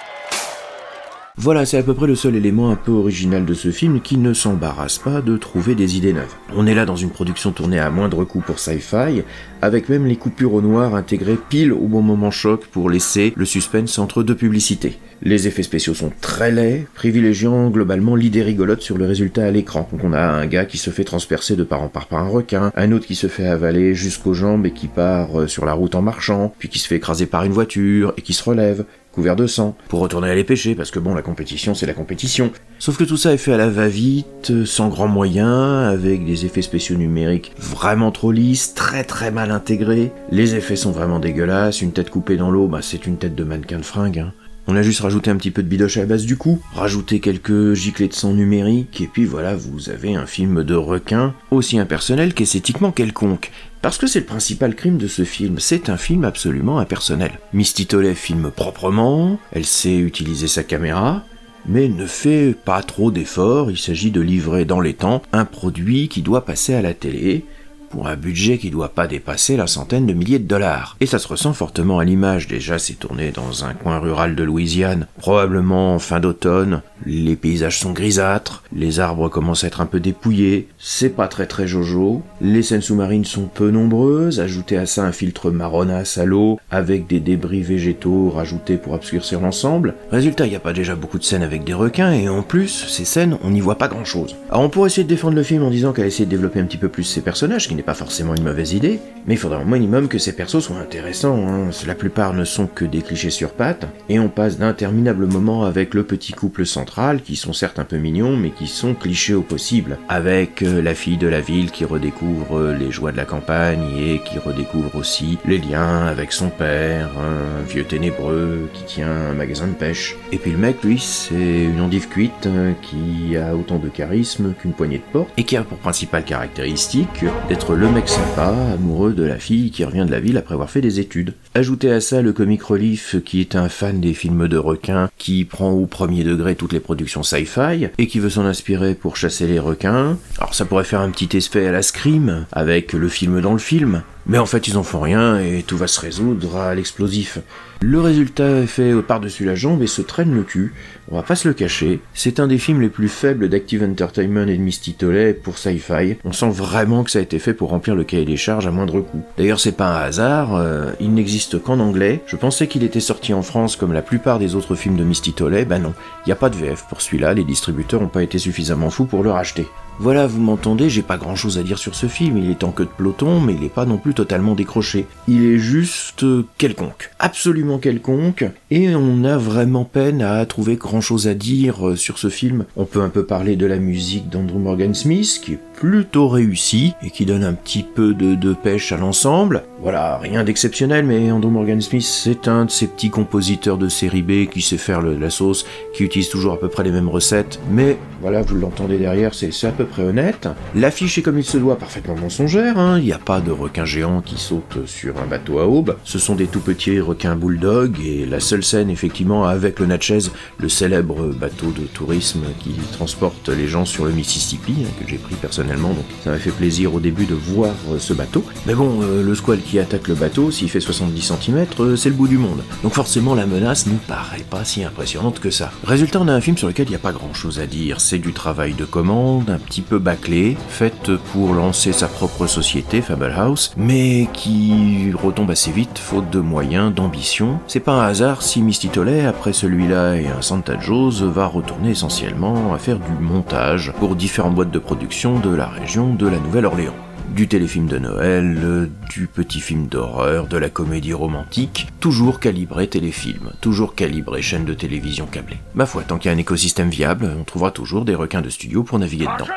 Voilà, 1.38 1.66
c'est 1.66 1.78
à 1.78 1.84
peu 1.84 1.94
près 1.94 2.08
le 2.08 2.16
seul 2.16 2.38
élément 2.38 2.72
un 2.72 2.78
peu 2.78 2.94
original 2.94 3.44
de 3.44 3.54
ce 3.54 3.70
film 3.70 4.00
qui 4.00 4.16
ne 4.16 4.34
s'embarrasse 4.34 5.00
pas 5.00 5.22
de 5.22 5.36
trouver 5.36 5.76
des 5.76 5.98
idées 5.98 6.14
neuves. 6.14 6.34
On 6.56 6.66
est 6.66 6.74
là 6.74 6.86
dans 6.86 6.96
une 6.96 7.10
production 7.10 7.52
tournée 7.52 7.78
à 7.78 7.90
moindre 7.90 8.24
coût 8.24 8.40
pour 8.40 8.58
sci-fi, 8.58 9.22
avec 9.62 9.90
même 9.90 10.06
les 10.06 10.16
coupures 10.16 10.54
au 10.54 10.62
noir 10.62 10.96
intégrées 10.96 11.38
pile 11.50 11.74
au 11.74 11.88
bon 11.88 12.02
moment 12.02 12.32
choc 12.32 12.66
pour 12.68 12.90
laisser 12.90 13.34
le 13.36 13.44
suspense 13.44 14.00
entre 14.00 14.24
deux 14.24 14.36
publicités. 14.36 14.98
Les 15.22 15.48
effets 15.48 15.64
spéciaux 15.64 15.94
sont 15.94 16.12
très 16.22 16.52
laids, 16.52 16.88
privilégiant 16.94 17.70
globalement 17.70 18.16
l'idée 18.16 18.44
rigolote 18.44 18.82
sur 18.82 18.98
le 18.98 19.06
résultat 19.06 19.46
à 19.46 19.52
l'écran. 19.52 19.90
Donc 19.92 20.04
on 20.04 20.14
a 20.14 20.22
un 20.22 20.46
gars 20.46 20.66
qui 20.66 20.78
se 20.78 20.90
fait 20.90 21.04
transpercer 21.04 21.56
de 21.56 21.64
part 21.64 21.82
en 21.82 21.90
part 21.90 22.08
par 22.08 22.20
un 22.20 22.30
requin, 22.30 22.72
un 22.76 22.92
autre 22.94 23.08
qui 23.08 23.16
se 23.16 23.28
fait 23.28 23.48
avaler 23.48 23.94
jusqu'aux 23.94 24.34
jambes 24.34 24.66
et 24.66 24.72
qui 24.72 24.88
part 24.88 25.42
euh, 25.42 25.48
sur 25.48 25.66
la 25.66 25.74
route 25.74 25.96
en 25.96 26.02
marchant, 26.02 26.54
puis 26.60 26.70
qui 26.70 26.80
se 26.80 26.88
fait 26.88 26.98
écraser 26.98 27.26
par 27.26 27.44
une 27.44 27.54
voiture 27.54 28.14
et 28.18 28.22
qui 28.22 28.34
se 28.34 28.44
relève, 28.44 28.86
couvert 29.16 29.36
de 29.36 29.48
sang, 29.48 29.76
pour 29.88 30.02
retourner 30.02 30.30
aller 30.30 30.44
pêcher, 30.44 30.76
parce 30.76 30.92
que 30.92 31.00
bon, 31.00 31.16
la 31.16 31.24
compétition, 31.24 31.74
c'est 31.74 31.88
la 31.88 31.94
compétition. 31.94 32.52
Sauf 32.78 32.98
que 32.98 33.04
tout 33.04 33.18
ça 33.18 33.34
est 33.34 33.38
fait 33.38 33.54
à 33.54 33.58
la 33.58 33.70
va-vite, 33.70 34.66
sans 34.66 34.90
grands 34.90 35.08
moyens, 35.08 35.92
avec 35.92 36.26
des 36.26 36.46
effets 36.46 36.62
spéciaux 36.62 36.98
numériques 36.98 37.54
vraiment 37.58 38.12
trop 38.12 38.32
lisses, 38.32 38.74
très 38.76 39.04
très 39.04 39.32
mal 39.32 39.50
intégrés. 39.52 40.12
Les 40.30 40.56
effets 40.56 40.76
sont 40.76 40.92
vraiment 40.92 41.20
dégueulasses, 41.20 41.82
une 41.82 41.94
tête 41.94 42.10
coupée 42.10 42.38
dans 42.38 42.52
l'eau, 42.52 42.68
bah 42.68 42.80
c'est 42.82 43.08
une 43.08 43.18
tête 43.18 43.36
de 43.36 43.44
mannequin 43.44 43.78
de 43.78 43.84
fringue, 43.84 44.20
hein. 44.20 44.34
On 44.68 44.76
a 44.76 44.82
juste 44.82 45.02
rajouté 45.02 45.30
un 45.30 45.36
petit 45.36 45.52
peu 45.52 45.62
de 45.62 45.68
bidoche 45.68 45.98
à 45.98 46.00
la 46.00 46.06
base 46.08 46.26
du 46.26 46.38
coup, 46.38 46.60
rajouté 46.74 47.20
quelques 47.20 47.76
giclées 47.76 48.08
de 48.08 48.14
sang 48.14 48.34
numérique, 48.34 49.00
et 49.00 49.06
puis 49.06 49.24
voilà, 49.24 49.56
vous 49.56 49.92
avez 49.92 50.16
un 50.16 50.26
film 50.26 50.64
de 50.64 50.74
requin 50.74 51.36
aussi 51.52 51.78
impersonnel 51.78 52.34
qu'esthétiquement 52.34 52.92
quelconque. 52.92 53.52
Parce 53.86 54.00
que 54.00 54.08
c'est 54.08 54.22
le 54.22 54.26
principal 54.26 54.74
crime 54.74 54.98
de 54.98 55.08
ce 55.08 55.24
film, 55.24 55.60
c'est 55.60 55.90
un 55.90 55.98
film 55.98 56.24
absolument 56.24 56.80
impersonnel. 56.80 57.34
Misty 57.54 57.86
Tolley 57.86 58.16
filme 58.16 58.50
proprement, 58.50 59.38
elle 59.52 59.68
sait 59.68 59.98
utiliser 59.98 60.48
sa 60.48 60.64
caméra, 60.64 61.24
mais 61.68 61.88
ne 61.88 62.08
fait 62.08 62.56
pas 62.66 62.82
trop 62.82 63.12
d'efforts, 63.12 63.70
il 63.70 63.78
s'agit 63.78 64.10
de 64.10 64.22
livrer 64.22 64.66
dans 64.66 64.80
les 64.80 64.96
temps 64.96 65.22
un 65.34 65.46
produit 65.46 66.08
qui 66.08 66.24
doit 66.24 66.46
passer 66.46 66.74
à 66.74 66.82
la 66.82 66.96
télé, 66.96 67.46
pour 67.90 68.08
un 68.08 68.16
budget 68.16 68.58
qui 68.58 68.70
doit 68.70 68.90
pas 68.90 69.08
dépasser 69.08 69.58
la 69.58 69.68
centaine 69.68 70.06
de 70.06 70.14
milliers 70.14 70.40
de 70.40 70.48
dollars. 70.48 70.98
Et 71.00 71.06
ça 71.06 71.20
se 71.20 71.28
ressent 71.28 71.54
fortement 71.54 72.00
à 72.00 72.06
l'image, 72.06 72.48
déjà 72.48 72.80
c'est 72.80 72.94
tourné 72.94 73.32
dans 73.32 73.66
un 73.66 73.74
coin 73.74 74.00
rural 74.00 74.36
de 74.36 74.44
Louisiane, 74.44 75.08
probablement 75.18 75.96
en 75.96 76.00
fin 76.00 76.20
d'automne, 76.20 76.82
les 77.06 77.36
paysages 77.36 77.80
sont 77.80 77.92
grisâtres, 77.92 78.64
les 78.76 79.00
arbres 79.00 79.30
commencent 79.30 79.64
à 79.64 79.68
être 79.68 79.82
un 79.82 79.86
peu 79.86 80.00
dépouillés, 80.00 80.68
c'est 80.78 81.10
pas 81.10 81.28
très 81.28 81.46
très 81.46 81.68
jojo, 81.68 82.22
les 82.42 82.64
scènes 82.64 82.82
sous-marines 82.82 83.26
sont 83.26 83.46
peu 83.46 83.72
nombreuses, 83.72 84.40
ajoutez 84.40 84.78
à 84.78 84.86
ça 84.86 85.04
un 85.04 85.12
filtre 85.12 85.52
marronasse 85.52 86.18
à 86.18 86.26
l'eau, 86.26 86.60
avec 86.72 87.08
des 87.08 87.20
débris 87.20 87.62
végétaux 87.62 88.30
rajoutés 88.30 88.78
pour 88.78 88.94
obscurcir 88.94 89.40
l'ensemble. 89.40 89.96
Résultat, 90.12 90.46
il 90.46 90.50
n'y 90.50 90.56
a 90.56 90.60
pas 90.60 90.74
déjà 90.74 90.96
beaucoup 90.96 91.20
de 91.20 91.24
scènes 91.24 91.44
avec 91.44 91.64
des 91.64 91.74
requins, 91.74 92.12
et 92.12 92.30
en 92.30 92.42
plus, 92.42 92.88
ces 92.88 93.06
scènes, 93.06 93.38
on 93.44 93.52
n'y 93.52 93.62
voit 93.62 93.78
pas 93.78 93.88
grand 93.88 94.06
chose. 94.06 94.36
Alors 94.50 94.64
on 94.64 94.70
pourrait 94.70 94.88
essayer 94.88 95.04
de 95.04 95.10
défendre 95.10 95.36
le 95.36 95.44
film 95.44 95.64
en 95.64 95.70
disant 95.70 95.94
qu'elle 95.94 96.08
essaie 96.08 96.26
de 96.26 96.30
développer 96.30 96.60
un 96.60 96.66
petit 96.66 96.78
peu 96.78 96.90
plus 96.90 97.04
ses 97.04 97.22
personnages, 97.22 97.68
n'est 97.76 97.84
pas 97.84 97.94
forcément 97.94 98.36
une 98.36 98.44
mauvaise 98.44 98.74
idée, 98.74 99.00
mais 99.28 99.34
il 99.34 99.38
faudra 99.38 99.60
au 99.60 99.66
minimum 99.66 100.08
que 100.08 100.18
ces 100.18 100.34
persos 100.34 100.60
soient 100.60 100.78
intéressants. 100.78 101.48
Hein. 101.48 101.70
La 101.88 101.96
plupart 101.96 102.34
ne 102.34 102.44
sont 102.44 102.68
que 102.68 102.86
des 102.86 103.02
clichés 103.02 103.30
sur 103.30 103.52
pattes, 103.52 103.88
et 104.10 104.20
on 104.20 104.30
passe 104.30 104.58
d'interminables 104.58 105.26
moments 105.26 105.66
avec 105.66 105.94
le 105.94 106.04
petit 106.04 106.34
couple 106.34 106.66
central, 106.66 107.22
qui 107.22 107.36
sont 107.36 107.54
certes 107.54 107.80
un 107.80 107.84
peu 107.84 107.98
mignons, 107.98 108.38
mais 108.38 108.52
qui 108.52 108.68
sont 108.68 108.94
clichés 108.94 109.34
au 109.34 109.42
possible, 109.42 109.98
avec 110.10 110.62
euh, 110.62 110.82
la 110.82 110.96
fille 110.96 111.18
de 111.18 111.28
la 111.28 111.42
ville 111.42 111.72
qui 111.72 111.86
redécouvre 111.86 112.58
euh, 112.58 112.78
les 112.78 112.92
joies 112.92 113.12
de 113.12 113.18
la 113.18 113.26
campagne 113.26 113.84
et 113.98 114.22
qui 114.24 114.38
redécouvre 114.40 114.96
aussi 114.96 115.38
les 115.46 115.58
liens 115.58 116.06
avec 116.06 116.32
son 116.32 116.50
père, 116.50 117.10
un 117.18 117.64
vieux 117.68 117.84
ténébreux 117.84 118.70
qui 118.74 118.84
tient 118.84 119.12
un 119.12 119.34
magasin 119.34 119.68
de 119.68 119.74
pêche. 119.74 120.16
Et 120.32 120.38
puis 120.38 120.52
le 120.52 120.58
mec, 120.58 120.84
lui, 120.84 121.00
c'est 121.00 121.64
une 121.64 121.82
endive 121.82 122.10
cuite 122.10 122.46
euh, 122.46 122.74
qui 122.82 123.38
a 123.38 123.56
autant 123.56 123.80
de 123.80 123.90
charisme 123.90 124.54
qu'une 124.54 124.74
poignée 124.74 124.98
de 124.98 125.12
porte, 125.12 125.30
et 125.38 125.44
qui 125.44 125.58
a 125.58 125.64
pour 125.64 125.78
principale 125.78 126.24
caractéristique 126.24 127.26
d'être 127.50 127.65
le 127.74 127.90
mec 127.90 128.08
sympa, 128.08 128.54
amoureux 128.74 129.14
de 129.14 129.24
la 129.24 129.40
fille 129.40 129.72
qui 129.72 129.84
revient 129.84 130.06
de 130.06 130.12
la 130.12 130.20
ville 130.20 130.38
après 130.38 130.54
avoir 130.54 130.70
fait 130.70 130.82
des 130.82 131.00
études. 131.00 131.34
Ajoutez 131.56 131.92
à 131.92 132.00
ça 132.00 132.22
le 132.22 132.32
comic 132.32 132.62
relief 132.62 133.16
qui 133.26 133.42
est 133.42 133.56
un 133.56 133.70
fan 133.70 134.00
des 134.00 134.14
films 134.14 134.48
de 134.48 134.58
requins, 134.58 135.10
qui 135.18 135.46
prend 135.46 135.72
au 135.72 135.86
premier 135.86 136.24
degré 136.24 136.56
toutes 136.56 136.74
les 136.74 136.80
productions 136.80 137.24
sci-fi, 137.24 137.88
et 137.98 138.08
qui 138.08 138.20
veut 138.20 138.30
s'en 138.30 138.46
inspirer 138.46 138.94
pour 138.94 139.18
chasser 139.18 139.48
les 139.48 139.60
requins. 139.60 140.18
Alors 140.38 140.54
ça 140.54 140.66
pourrait 140.66 140.84
faire 140.84 141.02
un 141.02 141.10
petit 141.10 141.36
effet 141.36 141.66
à 141.66 141.72
la 141.72 141.82
Scream, 141.82 142.46
avec 142.52 142.94
le 142.94 143.10
film 143.10 143.42
dans 143.42 143.54
le 143.54 143.60
film, 143.60 144.04
mais 144.28 144.38
en 144.38 144.46
fait 144.46 144.68
ils 144.68 144.78
en 144.78 144.84
font 144.84 145.00
rien 145.00 145.40
et 145.40 145.64
tout 145.66 145.78
va 145.78 145.88
se 145.88 146.00
résoudre 146.00 146.58
à 146.58 146.76
l'explosif. 146.76 147.40
Le 147.88 148.02
résultat 148.02 148.62
est 148.62 148.66
fait 148.66 149.00
par-dessus 149.04 149.46
la 149.46 149.54
jambe 149.54 149.84
et 149.84 149.88
se 149.88 150.02
traîne 150.02 150.34
le 150.34 150.42
cul, 150.42 150.74
on 151.12 151.18
va 151.18 151.22
pas 151.22 151.36
se 151.36 151.48
le 151.48 151.54
cacher. 151.54 152.00
C'est 152.16 152.40
un 152.40 152.48
des 152.48 152.58
films 152.58 152.82
les 152.82 152.90
plus 152.90 153.10
faibles 153.10 153.48
d'Active 153.48 153.84
Entertainment 153.84 154.48
et 154.48 154.58
de 154.58 154.62
Misty 154.64 154.96
Tolley 154.96 155.36
pour 155.36 155.60
sci-fi. 155.60 156.16
On 156.26 156.34
sent 156.34 156.50
vraiment 156.50 157.04
que 157.04 157.12
ça 157.12 157.20
a 157.20 157.22
été 157.22 157.38
fait 157.38 157.54
pour 157.54 157.70
remplir 157.70 157.94
le 157.94 158.04
cahier 158.04 158.26
des 158.26 158.38
charges 158.38 158.66
à 158.66 158.72
moindre 158.72 159.02
coût. 159.02 159.22
D'ailleurs 159.38 159.60
c'est 159.60 159.78
pas 159.78 160.00
un 160.00 160.02
hasard, 160.02 160.56
euh, 160.56 160.94
il 161.00 161.14
n'existe 161.14 161.62
qu'en 161.62 161.80
anglais. 161.80 162.22
Je 162.26 162.38
pensais 162.38 162.66
qu'il 162.66 162.82
était 162.82 163.00
sorti 163.00 163.36
en 163.36 163.44
France 163.44 163.76
comme 163.76 163.94
la 163.94 164.02
plupart 164.02 164.40
des 164.40 164.56
autres 164.56 164.74
films 164.74 164.98
de 164.98 165.04
Misty 165.04 165.34
Tolley, 165.34 165.66
ben 165.66 165.78
non, 165.78 165.94
n'y 166.26 166.34
a 166.34 166.36
pas 166.36 166.50
de 166.50 166.56
VF 166.56 166.86
pour 166.90 167.02
celui-là, 167.02 167.36
les 167.36 167.44
distributeurs 167.44 168.02
ont 168.02 168.08
pas 168.08 168.24
été 168.24 168.40
suffisamment 168.40 168.90
fous 168.90 169.06
pour 169.06 169.22
le 169.22 169.30
racheter. 169.30 169.68
Voilà, 169.98 170.28
vous 170.28 170.42
m'entendez, 170.42 170.90
j'ai 170.90 171.02
pas 171.02 171.18
grand 171.18 171.36
chose 171.36 171.58
à 171.58 171.64
dire 171.64 171.78
sur 171.78 171.96
ce 171.96 172.08
film, 172.08 172.38
il 172.38 172.52
est 172.52 172.66
en 172.66 172.72
queue 172.72 172.84
de 172.84 172.90
peloton, 172.90 173.40
mais 173.40 173.54
il 173.54 173.64
est 173.64 173.70
pas 173.70 173.86
non 173.86 173.98
plus 173.98 174.14
totalement 174.14 174.54
décroché. 174.54 175.06
Il 175.30 175.46
est 175.46 175.58
juste 175.58 176.26
quelconque. 176.58 177.12
Absolument 177.18 177.78
quelconque, 177.78 178.44
et 178.72 178.94
on 178.94 179.24
a 179.24 179.38
vraiment 179.38 179.86
peine 179.86 180.22
à 180.22 180.46
trouver 180.46 180.76
grand 180.76 181.00
chose 181.00 181.30
à 181.30 181.34
dire 181.34 181.88
euh, 181.88 181.96
sur 181.96 182.18
ce 182.18 182.28
film. 182.28 182.66
On 182.76 182.84
peut 182.84 183.02
un 183.02 183.10
peu 183.10 183.24
parler 183.24 183.56
de 183.56 183.66
la 183.66 183.78
musique 183.78 184.30
d'Andrew 184.30 184.60
Morgan 184.60 184.94
Smith, 184.94 185.40
qui 185.42 185.54
est 185.54 185.60
plutôt 185.76 186.28
réussie, 186.28 186.94
et 187.02 187.10
qui 187.10 187.26
donne 187.26 187.44
un 187.44 187.54
petit 187.54 187.84
peu 187.84 188.14
de, 188.14 188.54
pêche 188.54 188.92
à 188.92 188.98
l'ensemble. 188.98 189.64
Voilà, 189.82 190.18
rien 190.18 190.44
d'exceptionnel, 190.44 191.06
mais 191.06 191.32
Andrew 191.32 191.50
Morgan 191.50 191.80
Smith, 191.80 192.04
c'est 192.04 192.48
un 192.48 192.66
de 192.66 192.72
ces 192.72 192.88
petits 192.88 193.10
compositeurs 193.10 193.78
de 193.78 193.88
série 193.88 194.22
B 194.22 194.50
qui 194.50 194.62
sait 194.62 194.78
faire 194.78 195.02
la 195.02 195.30
sauce, 195.30 195.66
qui 195.94 196.04
utilise 196.04 196.30
toujours 196.30 196.54
à 196.54 196.60
peu 196.60 196.68
près 196.68 196.84
les 196.84 196.92
mêmes 196.92 197.10
recettes, 197.10 197.60
mais 197.72 197.98
voilà, 198.22 198.42
vous 198.42 198.56
l'entendez 198.56 198.98
derrière, 198.98 199.34
c'est 199.34 199.52
c'est 199.52 199.68
à 199.68 199.72
peu 199.72 199.85
honnête. 200.00 200.48
L'affiche 200.76 201.18
est 201.18 201.22
comme 201.22 201.40
il 201.40 201.44
se 201.44 201.58
doit 201.58 201.78
parfaitement 201.78 202.16
mensongère, 202.16 202.78
hein. 202.78 203.00
il 203.00 203.06
n'y 203.06 203.14
a 203.14 203.18
pas 203.20 203.42
de 203.42 203.52
requin 203.52 203.86
géant 203.86 204.22
qui 204.22 204.38
saute 204.38 204.86
sur 204.86 205.18
un 205.20 205.26
bateau 205.26 205.60
à 205.60 205.68
aube, 205.68 205.96
ce 206.04 206.20
sont 206.20 206.36
des 206.36 206.48
tout 206.48 206.60
petits 206.60 207.00
requins 207.00 207.36
bulldog, 207.36 207.98
et 208.04 208.26
la 208.26 208.40
seule 208.40 208.64
scène, 208.64 208.90
effectivement, 208.90 209.46
avec 209.46 209.80
le 209.80 209.86
Natchez, 209.86 210.20
le 210.58 210.70
célèbre 210.70 211.28
bateau 211.28 211.72
de 211.72 211.86
tourisme 211.86 212.44
qui 212.60 212.72
transporte 212.92 213.50
les 213.50 213.68
gens 213.68 213.86
sur 213.86 214.06
le 214.06 214.12
Mississippi, 214.12 214.76
hein, 214.82 214.90
que 215.00 215.10
j'ai 215.10 215.18
pris 215.18 215.36
personnellement, 215.36 215.90
donc 215.90 216.06
ça 216.24 216.32
m'a 216.32 216.38
fait 216.38 216.52
plaisir 216.52 216.94
au 216.94 217.00
début 217.00 217.26
de 217.26 217.36
voir 217.36 217.74
euh, 217.90 218.00
ce 218.00 218.14
bateau. 218.14 218.44
Mais 218.66 218.74
bon, 218.74 219.02
euh, 219.02 219.24
le 219.24 219.36
squal 219.36 219.60
qui 219.60 219.80
attaque 219.80 220.08
le 220.08 220.16
bateau, 220.16 220.52
s'il 220.52 220.70
fait 220.70 220.80
70 220.80 221.34
cm, 221.42 221.66
c'est 221.96 222.10
le 222.10 222.16
bout 222.16 222.28
du 222.28 222.38
monde. 222.38 222.62
Donc 222.84 222.94
forcément, 222.94 223.36
la 223.36 223.46
menace 223.46 223.88
ne 223.88 223.98
paraît 224.08 224.46
pas 224.50 224.66
si 224.66 224.84
impressionnante 224.84 225.40
que 225.40 225.50
ça. 225.50 225.72
Résultat, 225.86 226.20
on 226.22 226.28
a 226.28 226.34
un 226.34 226.42
film 226.42 226.58
sur 226.58 226.68
lequel 226.68 226.88
il 226.88 226.92
n'y 226.92 226.96
a 226.96 227.00
pas 227.00 227.12
grand 227.12 227.34
chose 227.34 227.60
à 227.60 227.66
dire. 227.66 228.02
C'est 228.02 228.20
du 228.20 228.34
travail 228.34 228.74
de 228.74 228.86
commande, 228.86 229.50
un 229.50 229.60
petit 229.60 229.75
peu 229.82 230.00
bâclé, 230.00 230.58
fait 230.70 231.12
pour 231.32 231.54
lancer 231.54 231.94
sa 231.94 232.08
propre 232.08 232.48
société, 232.48 233.02
Fable 233.02 233.34
House, 233.36 233.74
mais 233.78 234.28
qui 234.34 235.12
retombe 235.14 235.52
assez 235.52 235.72
vite, 235.72 235.98
faute 235.98 236.30
de 236.30 236.40
moyens, 236.40 236.94
d'ambition. 236.94 237.60
C'est 237.68 237.80
pas 237.80 237.94
un 237.94 238.08
hasard 238.08 238.42
si 238.42 238.62
Misty 238.62 238.90
Tolley, 238.90 239.26
après 239.26 239.54
celui-là 239.54 240.16
et 240.16 240.28
un 240.28 240.42
Santa 240.42 240.80
Joe's, 240.80 241.22
va 241.22 241.48
retourner 241.48 241.92
essentiellement 241.92 242.74
à 242.74 242.78
faire 242.78 243.00
du 243.00 243.12
montage 243.24 243.94
pour 244.00 244.16
différentes 244.16 244.56
boîtes 244.56 244.72
de 244.72 244.80
production 244.80 245.40
de 245.40 245.54
la 245.54 245.68
région 245.68 246.14
de 246.14 246.28
la 246.28 246.40
Nouvelle-Orléans 246.40 247.05
du 247.34 247.48
téléfilm 247.48 247.88
de 247.88 247.98
Noël, 247.98 248.58
euh, 248.64 248.88
du 249.10 249.28
petit 249.28 249.60
film 249.60 249.88
d'horreur, 249.88 250.48
de 250.48 250.58
la 250.58 250.70
comédie 250.70 251.14
romantique, 251.14 251.88
toujours 252.00 252.40
calibré 252.40 252.88
téléfilm, 252.88 253.52
toujours 253.62 253.96
calibré 253.96 254.42
chaîne 254.42 254.66
de 254.66 254.74
télévision 254.74 255.26
câblée. 255.26 255.58
Ma 255.74 255.86
foi, 255.86 256.04
tant 256.04 256.18
qu'il 256.18 256.32
y 256.32 256.34
a 256.34 256.36
un 256.38 256.40
écosystème 256.40 256.90
viable, 256.90 257.30
on 257.38 257.44
trouvera 257.44 257.72
toujours 257.72 258.06
des 258.06 258.16
requins 258.16 258.42
de 258.42 258.50
studio 258.50 258.84
pour 258.84 259.00
naviguer 259.00 259.26
dedans. 259.26 259.48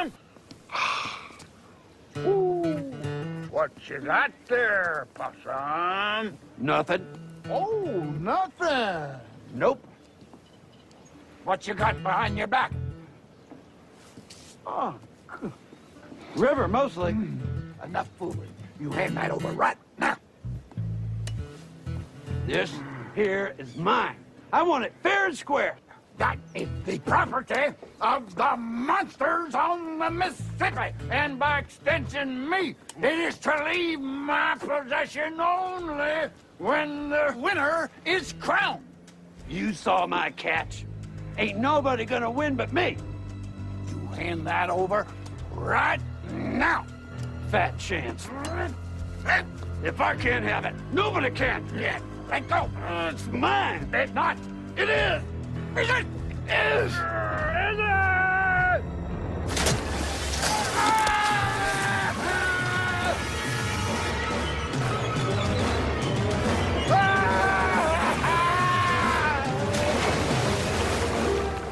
What 3.50 3.70
you 3.88 3.98
got 4.00 4.30
there, 4.48 5.06
Possum? 5.14 6.32
Nothing. 6.58 7.02
Oh, 7.50 8.04
nothing. 8.20 9.10
Nope. 9.54 9.84
What 11.44 11.66
you 11.66 11.75
got 11.75 12.02
behind 12.02 12.38
your 12.38 12.46
back? 12.46 12.70
Oh, 14.66 14.94
river 16.37 16.68
mostly. 16.68 17.16
Enough 17.85 18.08
fooling. 18.18 18.52
You 18.80 18.90
hand 18.90 19.16
that 19.16 19.30
over 19.30 19.49
right 19.52 19.76
now. 19.99 20.16
This 22.47 22.73
here 23.14 23.54
is 23.58 23.76
mine. 23.76 24.16
I 24.52 24.62
want 24.62 24.85
it 24.85 24.92
fair 25.02 25.26
and 25.26 25.37
square. 25.37 25.76
That 26.16 26.38
is 26.54 26.68
the 26.85 26.99
property 27.00 27.75
of 28.00 28.35
the 28.35 28.56
monsters 28.56 29.54
on 29.54 29.99
the 29.99 30.11
Mississippi, 30.11 30.92
and 31.11 31.38
by 31.38 31.61
extension, 31.61 32.49
me. 32.50 32.75
It 33.00 33.12
is 33.12 33.38
to 33.38 33.64
leave 33.64 34.00
my 34.00 34.56
possession 34.58 35.40
only 35.40 36.28
when 36.58 37.11
the 37.11 37.35
winner 37.37 37.90
is 38.04 38.35
crowned. 38.40 38.85
You 39.49 39.73
saw 39.73 40.06
my 40.06 40.30
catch. 40.30 40.85
Ain't 41.38 41.58
nobody 41.58 42.04
gonna 42.04 42.30
win 42.30 42.56
but 42.56 42.73
me. 42.73 42.97
You 43.88 44.06
hand 44.08 44.44
that 44.47 44.70
over 44.70 45.06
right 45.52 46.00
now. 46.32 46.85
Fat 47.50 47.78
chance. 47.78 48.28
If 49.83 50.00
I 50.00 50.14
can't 50.17 50.45
have 50.45 50.67
it, 50.67 50.75
nobody 50.93 51.31
can. 51.31 51.64
Go. 52.49 52.69
It's 53.11 53.26
mine. 53.28 53.88
It's 53.95 54.12
not. 54.12 54.37
It 54.76 54.90
is. 54.90 55.23
It? 55.75 56.07
Is. 56.47 56.93
Is 56.93 57.78
it? 57.78 58.09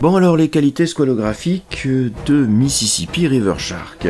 Bon 0.00 0.14
alors 0.14 0.36
les 0.36 0.48
qualités 0.48 0.86
squalographiques 0.86 1.86
de 1.86 2.46
Mississippi 2.46 3.26
River 3.26 3.54
Shark. 3.58 4.06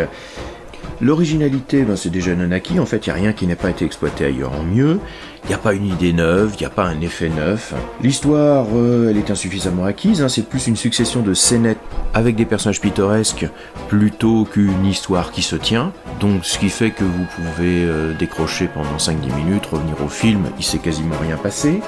L'originalité, 1.00 1.83
ben, 1.83 1.97
c'est 1.97 2.11
déjà 2.11 2.35
non 2.35 2.50
acquis, 2.53 2.79
en 2.81 2.87
fait 2.87 3.07
il 3.07 3.11
n'y 3.11 3.19
a 3.19 3.21
rien 3.21 3.33
qui 3.33 3.47
n'ait 3.47 3.57
pas 3.57 3.71
été 3.71 3.85
exploité 3.85 4.25
ailleurs 4.25 4.53
en 4.53 4.62
mieux, 4.62 4.99
il 5.45 5.49
n'y 5.49 5.55
a 5.55 5.59
pas 5.59 5.75
une 5.75 5.87
idée 5.87 6.12
neuve, 6.12 6.53
il 6.55 6.61
n'y 6.61 6.67
a 6.67 6.71
pas 6.71 6.85
un 6.85 7.00
effet 7.03 7.29
neuf. 7.29 7.75
L'histoire, 8.03 8.67
euh, 8.75 9.11
elle 9.11 9.17
est 9.17 9.31
insuffisamment 9.31 9.85
acquise, 9.85 10.23
hein, 10.23 10.29
c'est 10.29 10.49
plus 10.49 10.67
une 10.67 10.76
succession 10.76 11.21
de 11.21 11.35
scénettes 11.35 11.79
avec 12.15 12.35
des 12.35 12.47
personnages 12.47 12.81
pittoresques 12.81 13.47
plutôt 13.88 14.45
qu'une 14.45 14.87
histoire 14.87 15.33
qui 15.33 15.43
se 15.43 15.57
tient. 15.57 15.93
Donc 16.19 16.45
ce 16.45 16.59
qui 16.59 16.71
fait 16.71 16.91
que 16.91 17.05
vous 17.05 17.26
pouvez 17.37 17.85
euh, 17.85 18.15
décrocher 18.15 18.69
pendant 18.73 18.97
5-10 18.97 19.35
minutes, 19.37 19.67
revenir 19.67 20.03
au 20.03 20.09
film, 20.09 20.45
il 20.59 20.65
s'est 20.65 20.79
quasiment 20.79 21.17
rien 21.21 21.37
passé. 21.37 21.81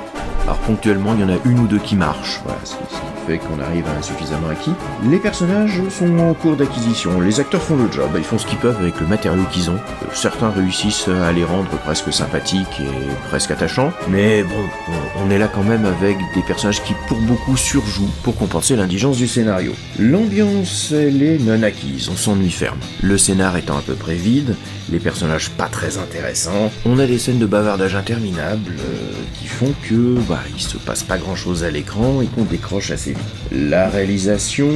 Alors 0.45 0.59
ponctuellement, 0.59 1.15
il 1.15 1.21
y 1.21 1.25
en 1.25 1.31
a 1.31 1.39
une 1.47 1.61
ou 1.61 1.67
deux 1.67 1.79
qui 1.79 1.97
marchent, 1.97 2.41
voilà, 2.45 2.61
ce 2.65 2.75
qui 2.75 2.95
ce 2.95 3.01
qui 3.01 3.18
qu'on 3.37 3.61
arrive 3.61 3.85
à 3.87 3.99
un 3.99 4.03
suffisamment 4.03 4.49
acquis. 4.49 4.73
Les 5.11 5.19
personnages 5.19 5.83
sont 5.91 6.19
en 6.21 6.33
cours 6.33 6.57
d'acquisition, 6.57 7.21
les 7.21 7.41
acteurs 7.41 7.63
font 7.63 7.77
le 7.77 7.93
job, 7.93 8.09
ils 8.17 8.25
font 8.25 8.39
ce 8.39 8.47
qu'ils 8.47 8.57
peuvent 8.59 8.79
avec 8.81 8.99
le 9.01 9.07
matériau 9.07 9.43
qu'ils 9.53 9.69
ont. 9.69 9.75
Euh, 9.75 10.07
Certains 10.15 10.49
réussissent 10.51 11.09
à 11.09 11.33
les 11.33 11.45
rendre 11.45 11.69
presque 11.85 12.11
sympathiques 12.13 12.81
et 12.81 13.29
presque 13.29 13.51
attachants, 13.51 13.93
mais 14.09 14.43
bon, 14.43 14.55
on- 14.89 15.27
on 15.27 15.31
est 15.31 15.39
là 15.39 15.49
quand 15.49 15.65
même 15.65 15.85
avec 15.85 16.17
des 16.35 16.43
personnages 16.43 16.83
qui 16.83 16.95
pour 17.09 17.19
beaucoup 17.19 17.57
surjouent 17.57 18.09
pour 18.23 18.37
compenser 18.37 18.77
l'indigence 18.77 19.17
du 19.19 19.29
scénario. 19.29 19.73
L'ambiance, 19.99 20.93
elle 20.93 21.23
est 21.23 21.39
non 21.39 21.63
acquise, 21.63 22.09
on 22.09 22.17
s'ennuie 22.17 22.51
ferme. 22.51 22.79
Le 23.03 23.19
scénar 23.19 23.57
étant 23.57 23.77
à 23.77 23.83
peu 23.83 23.95
près 23.95 24.15
vide, 24.15 24.55
les 24.91 24.99
personnages 24.99 25.51
pas 25.51 25.69
très 25.69 25.99
intéressants, 25.99 26.73
on 26.85 26.99
a 26.99 27.07
des 27.07 27.19
scènes 27.19 27.39
de 27.39 27.47
bavardage 27.47 27.95
interminables 27.95 28.75
euh, 28.79 29.13
qui 29.39 29.47
font 29.47 29.73
que 29.89 30.19
bah, 30.29 30.41
il 30.55 30.63
se 30.63 30.77
passe 30.77 31.03
pas 31.03 31.19
grand 31.19 31.37
chose 31.37 31.65
à 31.65 31.71
l'écran 31.71 32.23
et 32.23 32.27
qu'on 32.27 32.45
décroche 32.45 32.91
assez 32.91 33.11
vite. 33.11 33.21
La 33.53 33.89
réalisation, 33.89 34.69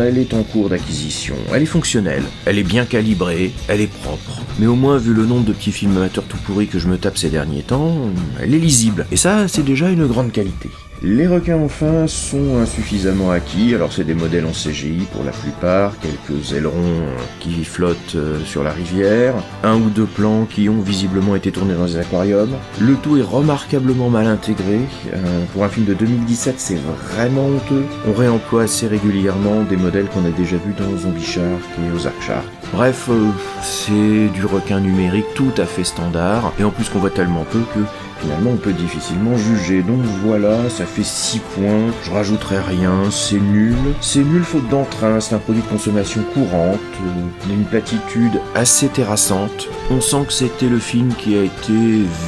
elle 0.00 0.18
est 0.18 0.34
en 0.34 0.42
cours 0.42 0.68
d'acquisition, 0.68 1.36
elle 1.52 1.62
est 1.62 1.66
fonctionnelle, 1.66 2.24
elle 2.44 2.58
est 2.58 2.64
bien 2.64 2.84
calibrée, 2.84 3.52
elle 3.68 3.80
est 3.80 3.92
propre. 4.02 4.42
Mais 4.58 4.66
au 4.66 4.74
moins, 4.76 4.98
vu 4.98 5.14
le 5.14 5.26
nombre 5.26 5.44
de 5.44 5.52
petits 5.52 5.72
films 5.72 5.96
amateurs 5.96 6.24
tout 6.24 6.38
pourris 6.38 6.66
que 6.66 6.78
je 6.78 6.88
me 6.88 6.98
tape 6.98 7.18
ces 7.18 7.30
derniers 7.30 7.62
temps, 7.62 7.96
elle 8.40 8.54
est 8.54 8.58
lisible. 8.58 9.06
Et 9.10 9.16
ça, 9.16 9.48
c'est 9.48 9.64
déjà 9.64 9.88
une 9.90 10.06
grande 10.06 10.32
qualité. 10.32 10.68
Les 11.02 11.26
requins 11.26 11.56
enfin 11.56 12.06
sont 12.06 12.58
insuffisamment 12.60 13.30
acquis, 13.30 13.74
alors 13.74 13.90
c'est 13.90 14.04
des 14.04 14.12
modèles 14.12 14.44
en 14.44 14.50
CGI 14.50 15.06
pour 15.10 15.24
la 15.24 15.30
plupart, 15.30 15.94
quelques 15.98 16.52
ailerons 16.52 17.06
qui 17.38 17.64
flottent 17.64 18.16
euh, 18.16 18.38
sur 18.44 18.62
la 18.62 18.70
rivière, 18.70 19.32
un 19.64 19.76
ou 19.76 19.88
deux 19.88 20.04
plans 20.04 20.44
qui 20.44 20.68
ont 20.68 20.82
visiblement 20.82 21.36
été 21.36 21.52
tournés 21.52 21.72
dans 21.72 21.86
des 21.86 21.96
aquariums. 21.96 22.54
Le 22.82 22.96
tout 22.96 23.16
est 23.16 23.22
remarquablement 23.22 24.10
mal 24.10 24.26
intégré, 24.26 24.80
Euh, 25.14 25.44
pour 25.54 25.64
un 25.64 25.70
film 25.70 25.86
de 25.86 25.94
2017 25.94 26.56
c'est 26.58 26.78
vraiment 26.78 27.46
honteux. 27.46 27.84
On 28.06 28.12
réemploie 28.12 28.64
assez 28.64 28.86
régulièrement 28.86 29.62
des 29.62 29.76
modèles 29.76 30.06
qu'on 30.06 30.26
a 30.26 30.30
déjà 30.30 30.56
vus 30.56 30.74
dans 30.78 30.98
Zombie 30.98 31.24
Shark 31.24 31.62
et 31.78 31.96
Ozark 31.96 32.20
Shark. 32.20 32.44
Bref, 32.74 33.08
euh, 33.08 33.30
c'est 33.62 34.28
du 34.34 34.44
requin 34.44 34.80
numérique 34.80 35.32
tout 35.34 35.52
à 35.56 35.64
fait 35.64 35.84
standard, 35.84 36.52
et 36.60 36.64
en 36.64 36.70
plus 36.70 36.88
qu'on 36.90 36.98
voit 36.98 37.10
tellement 37.10 37.44
peu 37.50 37.60
que 37.74 37.80
finalement 38.20 38.50
on 38.50 38.56
peut 38.56 38.72
difficilement 38.72 39.36
juger. 39.36 39.82
Donc 39.82 40.00
voilà, 40.24 40.68
ça 40.68 40.84
fait 40.84 41.04
6 41.04 41.40
points, 41.54 41.92
je 42.04 42.10
rajouterai 42.10 42.58
rien, 42.58 43.10
c'est 43.10 43.40
nul. 43.40 43.76
C'est 44.00 44.24
nul 44.24 44.42
faute 44.42 44.68
d'entrain, 44.68 45.20
c'est 45.20 45.34
un 45.34 45.38
produit 45.38 45.62
de 45.62 45.68
consommation 45.68 46.22
courante, 46.34 46.78
euh, 47.04 47.52
une 47.52 47.64
platitude 47.64 48.40
assez 48.54 48.88
terrassante. 48.88 49.68
On 49.90 50.00
sent 50.00 50.24
que 50.26 50.32
c'était 50.32 50.68
le 50.68 50.78
film 50.78 51.14
qui 51.14 51.36
a 51.36 51.42
été 51.42 51.72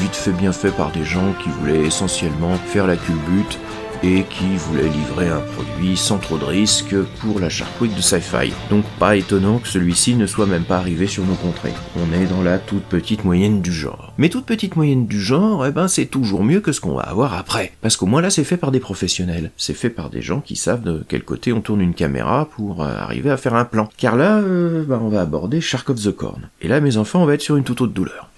vite 0.01 0.15
fait 0.15 0.33
bien 0.33 0.53
fait 0.53 0.71
par 0.71 0.91
des 0.93 1.05
gens 1.05 1.35
qui 1.43 1.49
voulaient 1.61 1.87
essentiellement 1.87 2.55
faire 2.67 2.87
la 2.87 2.97
culbute 2.97 3.59
et 4.03 4.25
qui 4.25 4.57
voulait 4.57 4.89
livrer 4.89 5.29
un 5.29 5.41
produit 5.41 5.97
sans 5.97 6.19
trop 6.19 6.39
de 6.39 6.45
risques 6.45 6.97
pour 7.21 7.41
la 7.41 7.49
Shark 7.49 7.71
de 7.83 8.01
Sci-Fi. 8.01 8.53
Donc 8.71 8.85
pas 8.99 9.17
étonnant 9.17 9.59
que 9.59 9.69
celui-ci 9.69 10.15
ne 10.15 10.27
soit 10.27 10.47
même 10.47 10.65
pas 10.65 10.79
arrivé 10.79 11.07
sur 11.07 11.25
nos 11.25 11.35
contrées. 11.35 11.73
On 11.97 12.13
est 12.13 12.27
dans 12.27 12.43
la 12.43 12.59
toute 12.59 12.85
petite 12.85 13.25
moyenne 13.25 13.63
du 13.63 13.73
genre. 13.73 14.13
Mais 14.19 14.29
toute 14.29 14.47
petite 14.47 14.77
moyenne 14.77 15.07
du 15.07 15.21
genre, 15.21 15.67
eh 15.67 15.71
ben 15.71 15.89
c'est 15.89 16.07
toujours 16.07 16.45
mieux 16.45 16.61
que 16.61 16.73
ce 16.73 16.81
qu'on 16.81 16.95
va 16.95 17.03
avoir 17.03 17.35
après. 17.35 17.73
Parce 17.81 17.97
qu'au 17.97 18.07
moins 18.07 18.23
là 18.23 18.31
c'est 18.31 18.45
fait 18.45 18.57
par 18.57 18.73
des 18.73 18.81
professionnels. 18.81 19.51
C'est 19.57 19.75
fait 19.75 19.91
par 19.91 20.11
des 20.11 20.23
gens 20.23 20.41
qui 20.41 20.57
savent 20.57 20.83
de 20.83 21.05
quel 21.09 21.25
côté 21.25 21.53
on 21.53 21.61
tourne 21.61 21.81
une 21.81 21.95
caméra 21.95 22.49
pour 22.57 22.83
euh, 22.83 22.97
arriver 22.97 23.31
à 23.31 23.37
faire 23.37 23.55
un 23.55 23.65
plan. 23.65 23.89
Car 23.97 24.17
là, 24.17 24.39
euh, 24.39 24.85
bah, 24.85 25.01
on 25.03 25.09
va 25.09 25.21
aborder 25.21 25.61
Shark 25.61 25.91
of 25.91 26.03
the 26.03 26.13
Corn. 26.13 26.49
Et 26.61 26.69
là 26.69 26.81
mes 26.81 26.97
enfants 26.97 27.23
on 27.23 27.27
va 27.27 27.35
être 27.35 27.43
sur 27.43 27.57
une 27.57 27.65
toute 27.65 27.81
autre 27.81 27.93
douleur. 27.93 28.29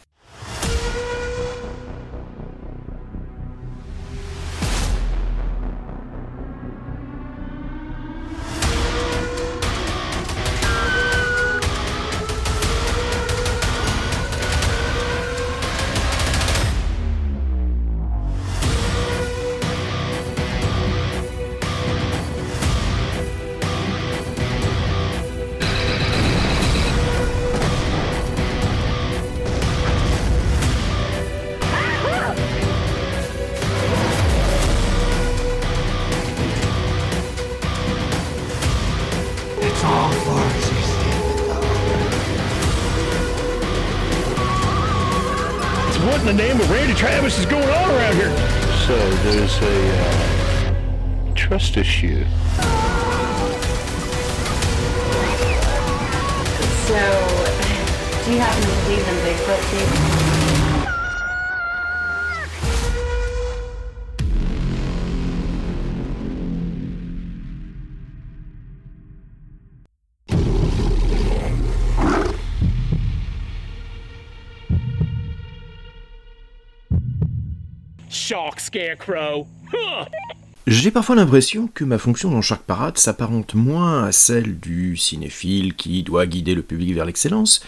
J'ai 80.66 80.90
parfois 80.90 81.16
l'impression 81.16 81.68
que 81.68 81.84
ma 81.84 81.98
fonction 81.98 82.30
dans 82.30 82.40
Shark 82.42 82.62
Parade 82.62 82.98
s'apparente 82.98 83.54
moins 83.54 84.04
à 84.04 84.12
celle 84.12 84.58
du 84.58 84.96
cinéphile 84.96 85.74
qui 85.74 86.02
doit 86.02 86.26
guider 86.26 86.54
le 86.54 86.62
public 86.62 86.94
vers 86.94 87.04
l'excellence 87.04 87.62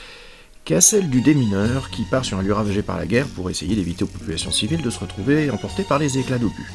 qu'à 0.66 0.80
celle 0.80 1.08
du 1.08 1.20
démineur 1.20 1.90
qui 1.90 2.02
part 2.02 2.24
sur 2.24 2.38
un 2.38 2.42
lieu 2.42 2.52
ravagé 2.52 2.82
par 2.82 2.96
la 2.98 3.06
guerre 3.06 3.28
pour 3.28 3.48
essayer 3.48 3.76
d'éviter 3.76 4.02
aux 4.02 4.08
populations 4.08 4.50
civiles 4.50 4.82
de 4.82 4.90
se 4.90 4.98
retrouver 4.98 5.48
emportées 5.48 5.84
par 5.84 6.00
les 6.00 6.18
éclats 6.18 6.38
d'obus. 6.38 6.72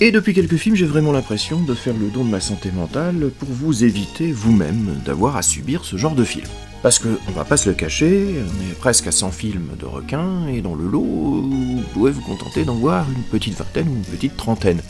Et 0.00 0.10
depuis 0.10 0.32
quelques 0.32 0.56
films, 0.56 0.74
j'ai 0.74 0.86
vraiment 0.86 1.12
l'impression 1.12 1.60
de 1.60 1.74
faire 1.74 1.92
le 1.94 2.08
don 2.08 2.24
de 2.24 2.30
ma 2.30 2.40
santé 2.40 2.70
mentale 2.70 3.30
pour 3.38 3.48
vous 3.50 3.84
éviter 3.84 4.32
vous-même 4.32 5.02
d'avoir 5.04 5.36
à 5.36 5.42
subir 5.42 5.84
ce 5.84 5.98
genre 5.98 6.14
de 6.14 6.24
film. 6.24 6.46
Parce 6.82 6.98
que, 6.98 7.08
on 7.28 7.32
va 7.32 7.44
pas 7.44 7.58
se 7.58 7.68
le 7.68 7.74
cacher, 7.74 8.36
on 8.38 8.70
est 8.70 8.78
presque 8.78 9.06
à 9.06 9.12
100 9.12 9.30
films 9.32 9.76
de 9.78 9.84
requins, 9.84 10.46
et 10.48 10.62
dans 10.62 10.74
le 10.74 10.86
lot, 10.86 11.02
vous 11.02 11.82
pouvez 11.92 12.12
vous 12.12 12.22
contenter 12.22 12.64
d'en 12.64 12.76
voir 12.76 13.06
une 13.14 13.22
petite 13.24 13.58
vingtaine 13.58 13.88
ou 13.88 13.96
une 13.96 14.16
petite 14.16 14.36
trentaine. 14.38 14.80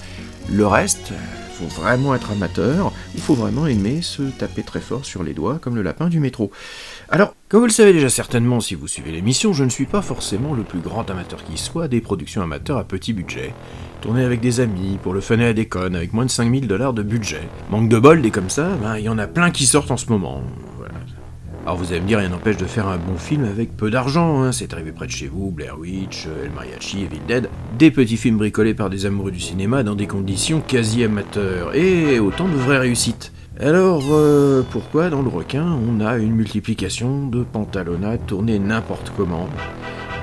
Le 0.53 0.67
reste, 0.67 1.13
faut 1.57 1.81
vraiment 1.81 2.15
être 2.15 2.31
amateur, 2.33 2.93
ou 3.15 3.19
faut 3.19 3.35
vraiment 3.35 3.67
aimer 3.67 4.03
se 4.03 4.23
taper 4.23 4.63
très 4.63 4.81
fort 4.81 5.05
sur 5.05 5.23
les 5.23 5.33
doigts 5.33 5.59
comme 5.59 5.75
le 5.75 5.83
lapin 5.83 6.09
du 6.09 6.21
métro. 6.21 6.51
Alors, 7.09 7.35
comme 7.49 7.61
vous 7.61 7.67
le 7.67 7.73
savez 7.73 7.93
déjà 7.93 8.09
certainement 8.09 8.59
si 8.59 8.75
vous 8.75 8.89
suivez 8.89 9.13
l'émission, 9.13 9.53
je 9.53 9.63
ne 9.63 9.69
suis 9.69 9.87
pas 9.87 10.03
forcément 10.03 10.55
le 10.55 10.65
plus 10.65 10.81
grand 10.81 11.09
amateur 11.09 11.45
qui 11.45 11.57
soit 11.57 11.87
des 11.87 12.01
productions 12.01 12.43
amateurs 12.43 12.79
à 12.79 12.85
petit 12.85 13.13
budget. 13.13 13.55
Tourner 14.01 14.25
avec 14.25 14.41
des 14.41 14.59
amis, 14.59 14.99
pour 15.01 15.15
le 15.15 15.21
fun 15.21 15.39
et 15.39 15.47
à 15.47 15.53
déconne, 15.53 15.95
avec 15.95 16.13
moins 16.13 16.25
de 16.25 16.31
5000 16.31 16.67
dollars 16.67 16.95
de 16.95 17.05
budget. 17.05 17.43
Manque 17.71 17.89
de 17.89 17.99
bol, 18.01 18.23
des 18.23 18.33
comme 18.33 18.51
ça, 18.51 18.71
ben, 18.83 18.99
il 18.99 19.05
y 19.05 19.09
en 19.09 19.19
a 19.19 19.29
plein 19.29 19.53
qui 19.53 19.67
sortent 19.67 19.93
en 19.93 19.97
ce 19.97 20.07
moment. 20.07 20.43
Alors 21.65 21.77
vous 21.77 21.93
allez 21.93 22.01
me 22.01 22.07
dire, 22.07 22.19
rien 22.19 22.29
n'empêche 22.29 22.57
de 22.57 22.65
faire 22.65 22.89
un 22.89 22.97
bon 22.97 23.17
film 23.17 23.45
avec 23.45 23.77
peu 23.77 23.89
d'argent, 23.89 24.43
hein. 24.43 24.51
c'est 24.51 24.73
arrivé 24.73 24.91
près 24.91 25.07
de 25.07 25.13
chez 25.13 25.29
vous, 25.29 25.51
Blair 25.51 25.79
Witch, 25.79 26.27
El 26.45 26.51
Mariachi, 26.51 27.03
Evil 27.03 27.21
Dead, 27.27 27.49
des 27.79 27.91
petits 27.93 28.17
films 28.17 28.39
bricolés 28.39 28.75
par 28.75 28.91
des 28.91 29.07
amoureux 29.07 29.33
du 29.33 29.41
cinéma 29.41 29.85
dans 29.85 29.97
des 29.97 30.07
conditions 30.09 30.61
quasi 30.61 31.05
amateurs, 31.05 31.75
et 31.75 32.19
autant 32.19 32.49
de 32.49 32.55
vraies 32.55 32.79
réussites. 32.79 33.33
Alors, 33.59 34.05
euh, 34.11 34.63
pourquoi 34.71 35.09
dans 35.09 35.23
le 35.23 35.31
requin 35.31 35.65
on 35.89 36.05
a 36.05 36.19
une 36.19 36.35
multiplication 36.35 37.27
de 37.27 37.43
pantalonnades 37.43 38.27
tournées 38.27 38.59
n'importe 38.59 39.11
comment? 39.17 39.49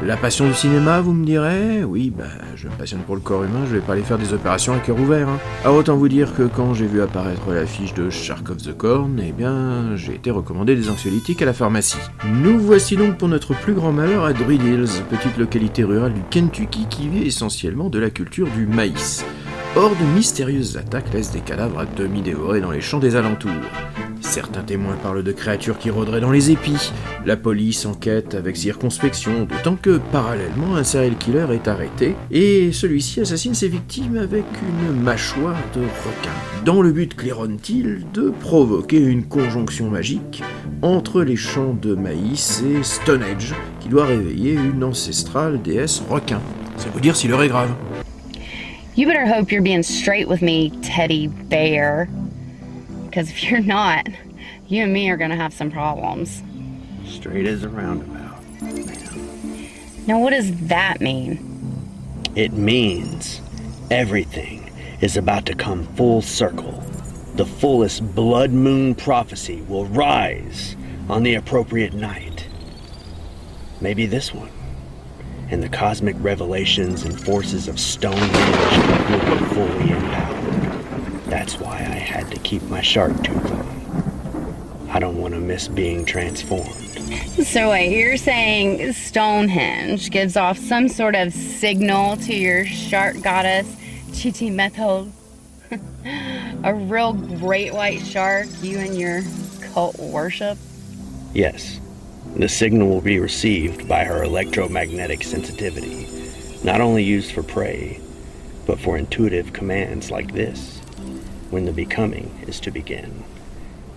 La 0.05 0.17
passion 0.17 0.47
du 0.47 0.53
cinéma, 0.53 1.01
vous 1.01 1.13
me 1.13 1.25
direz? 1.25 1.83
Oui, 1.83 2.13
bah, 2.15 2.25
je 2.55 2.67
me 2.67 2.73
passionne 2.73 2.99
pour 2.99 3.15
le 3.15 3.21
corps 3.21 3.43
humain, 3.43 3.65
je 3.67 3.75
vais 3.75 3.81
pas 3.81 3.93
aller 3.93 4.03
faire 4.03 4.19
des 4.19 4.33
opérations 4.33 4.73
à 4.73 4.77
cœur 4.77 4.99
ouvert. 4.99 5.27
Hein. 5.29 5.39
Alors 5.63 5.77
autant 5.77 5.95
vous 5.95 6.09
dire 6.09 6.35
que 6.35 6.43
quand 6.43 6.75
j'ai 6.75 6.85
vu 6.85 7.01
apparaître 7.01 7.51
l'affiche 7.51 7.95
de 7.95 8.11
Shark 8.11 8.51
of 8.51 8.57
the 8.57 8.77
Corn, 8.77 9.19
eh 9.25 9.31
bien, 9.31 9.95
j'ai 9.95 10.13
été 10.13 10.29
recommandé 10.29 10.75
des 10.75 10.91
anxiolytiques 10.91 11.41
à 11.41 11.45
la 11.45 11.53
pharmacie. 11.53 11.97
Nous 12.31 12.59
voici 12.59 12.97
donc 12.97 13.17
pour 13.17 13.29
notre 13.29 13.55
plus 13.55 13.73
grand 13.73 13.91
malheur 13.91 14.25
à 14.25 14.33
Druid 14.33 14.61
Hills, 14.61 15.01
petite 15.09 15.37
localité 15.39 15.83
rurale 15.83 16.13
du 16.13 16.21
Kentucky 16.29 16.85
qui 16.87 17.07
vit 17.07 17.25
essentiellement 17.25 17.89
de 17.89 17.97
la 17.97 18.11
culture 18.11 18.47
du 18.55 18.67
maïs. 18.67 19.25
Or, 19.75 19.89
de 19.95 20.05
mystérieuses 20.05 20.77
attaques 20.77 21.11
laissent 21.15 21.31
des 21.31 21.39
cadavres 21.39 21.79
à 21.79 21.85
demi 21.85 22.21
dévorés 22.21 22.61
dans 22.61 22.69
les 22.69 22.79
champs 22.79 22.99
des 22.99 23.15
alentours. 23.15 23.51
Certains 24.21 24.61
témoins 24.61 24.95
parlent 25.01 25.23
de 25.23 25.31
créatures 25.31 25.79
qui 25.79 25.89
rôderaient 25.89 26.21
dans 26.21 26.29
les 26.29 26.51
épis. 26.51 26.91
La 27.25 27.37
police 27.37 27.87
enquête 27.87 28.35
avec 28.35 28.55
circonspection, 28.55 29.45
d'autant 29.45 29.75
que, 29.75 29.99
parallèlement, 30.11 30.75
un 30.75 30.83
serial 30.83 31.17
killer 31.17 31.47
est 31.51 31.67
arrêté, 31.67 32.15
et 32.29 32.71
celui-ci 32.71 33.21
assassine 33.21 33.55
ses 33.55 33.67
victimes 33.67 34.17
avec 34.17 34.45
une 34.61 35.01
mâchoire 35.01 35.57
de 35.73 35.81
requin, 35.81 36.31
dans 36.63 36.83
le 36.83 36.91
but, 36.91 37.15
claironne-t-il, 37.15 38.05
de 38.13 38.29
provoquer 38.29 38.99
une 38.99 39.23
conjonction 39.23 39.89
magique 39.89 40.43
entre 40.83 41.23
les 41.23 41.35
champs 41.35 41.75
de 41.81 41.95
maïs 41.95 42.61
et 42.61 42.83
Stonehenge, 42.83 43.55
qui 43.79 43.89
doit 43.89 44.05
réveiller 44.05 44.53
une 44.53 44.83
ancestrale 44.83 45.63
déesse 45.63 46.03
requin. 46.07 46.41
C'est 46.77 46.93
vous 46.93 46.99
dire 46.99 47.15
si 47.15 47.27
l'heure 47.27 47.41
est 47.41 47.49
grave. 47.49 47.73
You 48.95 49.07
better 49.07 49.25
hope 49.25 49.51
you're 49.51 49.63
being 49.63 49.81
straight 49.81 50.27
with 50.27 50.43
me, 50.43 50.69
teddy 50.81 51.25
bear. 51.27 52.07
Because 53.05 53.29
if 53.29 53.43
you're 53.43 53.59
not, 53.59 54.07
you 54.67 54.83
and 54.83 54.93
me 54.93 55.09
are 55.09 55.17
going 55.17 55.31
to 55.31 55.35
have 55.35 55.51
some 55.51 55.71
problems. 55.71 56.43
Straight 57.07 57.47
as 57.47 57.63
a 57.63 57.69
roundabout. 57.69 58.43
Now, 60.05 60.19
what 60.19 60.29
does 60.29 60.67
that 60.67 61.01
mean? 61.01 61.49
It 62.35 62.53
means 62.53 63.41
everything 63.89 64.71
is 65.01 65.17
about 65.17 65.47
to 65.47 65.55
come 65.55 65.85
full 65.95 66.21
circle. 66.21 66.83
The 67.35 67.45
fullest 67.45 68.13
blood 68.13 68.51
moon 68.51 68.93
prophecy 68.93 69.61
will 69.63 69.85
rise 69.85 70.75
on 71.09 71.23
the 71.23 71.33
appropriate 71.33 71.93
night. 71.93 72.47
Maybe 73.81 74.05
this 74.05 74.33
one. 74.33 74.51
And 75.53 75.61
the 75.61 75.69
cosmic 75.69 76.15
revelations 76.19 77.03
and 77.03 77.23
forces 77.23 77.67
of 77.67 77.79
Stonehenge 77.79 78.31
will 79.11 79.37
be 79.37 79.45
fully 79.53 79.91
empowered. 79.91 81.23
That's 81.25 81.59
why 81.59 81.75
I 81.75 81.99
had 81.99 82.31
to 82.31 82.39
keep 82.39 82.63
my 82.63 82.81
shark 82.81 83.13
tooth 83.23 83.51
on. 83.51 84.87
I 84.89 84.97
don't 84.97 85.21
want 85.21 85.35
to 85.35 85.39
miss 85.39 85.67
being 85.67 86.05
transformed. 86.05 86.73
So, 87.45 87.69
wait, 87.69 87.95
you're 87.95 88.17
saying 88.17 88.93
Stonehenge 88.93 90.09
gives 90.09 90.35
off 90.35 90.57
some 90.57 90.89
sort 90.89 91.13
of 91.13 91.31
signal 91.31 92.17
to 92.17 92.35
your 92.35 92.65
shark 92.65 93.21
goddess, 93.21 93.67
Chichi 94.11 94.49
Method? 94.49 95.11
A 96.63 96.73
real 96.73 97.13
great 97.13 97.75
white 97.75 98.01
shark 98.01 98.47
you 98.63 98.79
and 98.79 98.97
your 98.97 99.21
cult 99.71 99.99
worship? 99.99 100.57
Yes, 101.35 101.79
the 102.35 102.49
signal 102.49 102.89
will 102.89 103.01
be 103.01 103.19
received 103.19 103.87
by 103.87 104.03
her 104.03 104.23
electromagnetic 104.23 105.23
sensitivity, 105.23 106.07
not 106.63 106.81
only 106.81 107.03
used 107.03 107.31
for 107.31 107.43
prey, 107.43 107.99
but 108.65 108.79
for 108.79 108.97
intuitive 108.97 109.53
commands 109.53 110.09
like 110.09 110.33
this, 110.33 110.79
when 111.51 111.65
the 111.65 111.71
becoming 111.71 112.39
is 112.47 112.59
to 112.61 112.71
begin. 112.71 113.23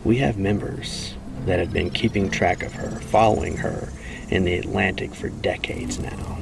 We 0.05 0.19
have 0.19 0.39
members 0.39 1.15
that 1.47 1.59
have 1.59 1.73
been 1.73 1.91
keeping 1.91 2.31
track 2.31 2.63
of 2.63 2.75
her, 2.75 2.91
following 3.01 3.57
her 3.57 3.89
in 4.29 4.45
the 4.45 4.59
Atlantic 4.59 5.15
for 5.15 5.29
decades 5.31 5.99
now. 5.99 6.39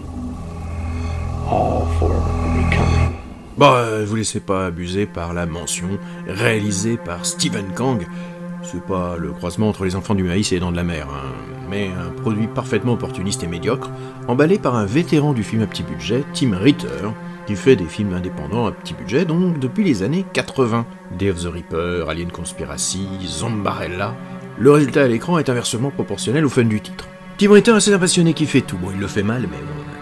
All 1.46 1.86
for 1.98 2.08
the 2.08 2.64
becoming. 2.64 3.20
Bah, 3.56 4.04
vous 4.04 4.16
laissez 4.16 4.40
pas 4.40 4.66
abuser 4.66 5.06
par 5.06 5.32
la 5.32 5.46
mention 5.46 5.98
réalisée 6.26 6.96
par 6.96 7.24
Stephen 7.24 7.72
Kang. 7.76 8.04
C'est 8.64 8.82
pas 8.82 9.16
le 9.18 9.30
croisement 9.32 9.68
entre 9.68 9.84
les 9.84 9.94
enfants 9.94 10.14
du 10.14 10.22
maïs 10.22 10.50
et 10.50 10.56
les 10.56 10.60
dents 10.60 10.72
de 10.72 10.76
la 10.76 10.84
mer, 10.84 11.06
hein, 11.10 11.32
mais 11.70 11.88
un 11.88 12.10
produit 12.22 12.46
parfaitement 12.46 12.94
opportuniste 12.94 13.42
et 13.42 13.46
médiocre, 13.46 13.90
emballé 14.26 14.58
par 14.58 14.74
un 14.74 14.86
vétéran 14.86 15.34
du 15.34 15.44
film 15.44 15.62
à 15.62 15.66
petit 15.66 15.82
budget, 15.82 16.24
Tim 16.32 16.56
Ritter, 16.56 16.88
qui 17.46 17.56
fait 17.56 17.76
des 17.76 17.84
films 17.84 18.14
indépendants 18.14 18.66
à 18.66 18.72
petit 18.72 18.94
budget 18.94 19.26
donc 19.26 19.58
depuis 19.58 19.84
les 19.84 20.02
années 20.02 20.24
80. 20.32 20.86
Day 21.18 21.30
of 21.30 21.42
the 21.42 21.46
Reaper, 21.46 22.08
Alien 22.08 22.30
Conspiracy, 22.30 23.06
Zombarella. 23.26 24.14
Le 24.58 24.70
résultat 24.70 25.02
à 25.02 25.08
l'écran 25.08 25.38
est 25.38 25.50
inversement 25.50 25.90
proportionnel 25.90 26.44
au 26.44 26.48
fun 26.48 26.64
du 26.64 26.80
titre. 26.80 27.06
Tim 27.36 27.52
Ritter 27.52 27.72
est 27.72 27.76
assez 27.76 27.92
un 27.92 27.98
passionné 27.98 28.32
qui 28.32 28.46
fait 28.46 28.62
tout. 28.62 28.78
Bon, 28.78 28.88
il 28.94 29.00
le 29.00 29.08
fait 29.08 29.22
mal, 29.22 29.42
mais 29.42 29.58
bon. 29.58 29.93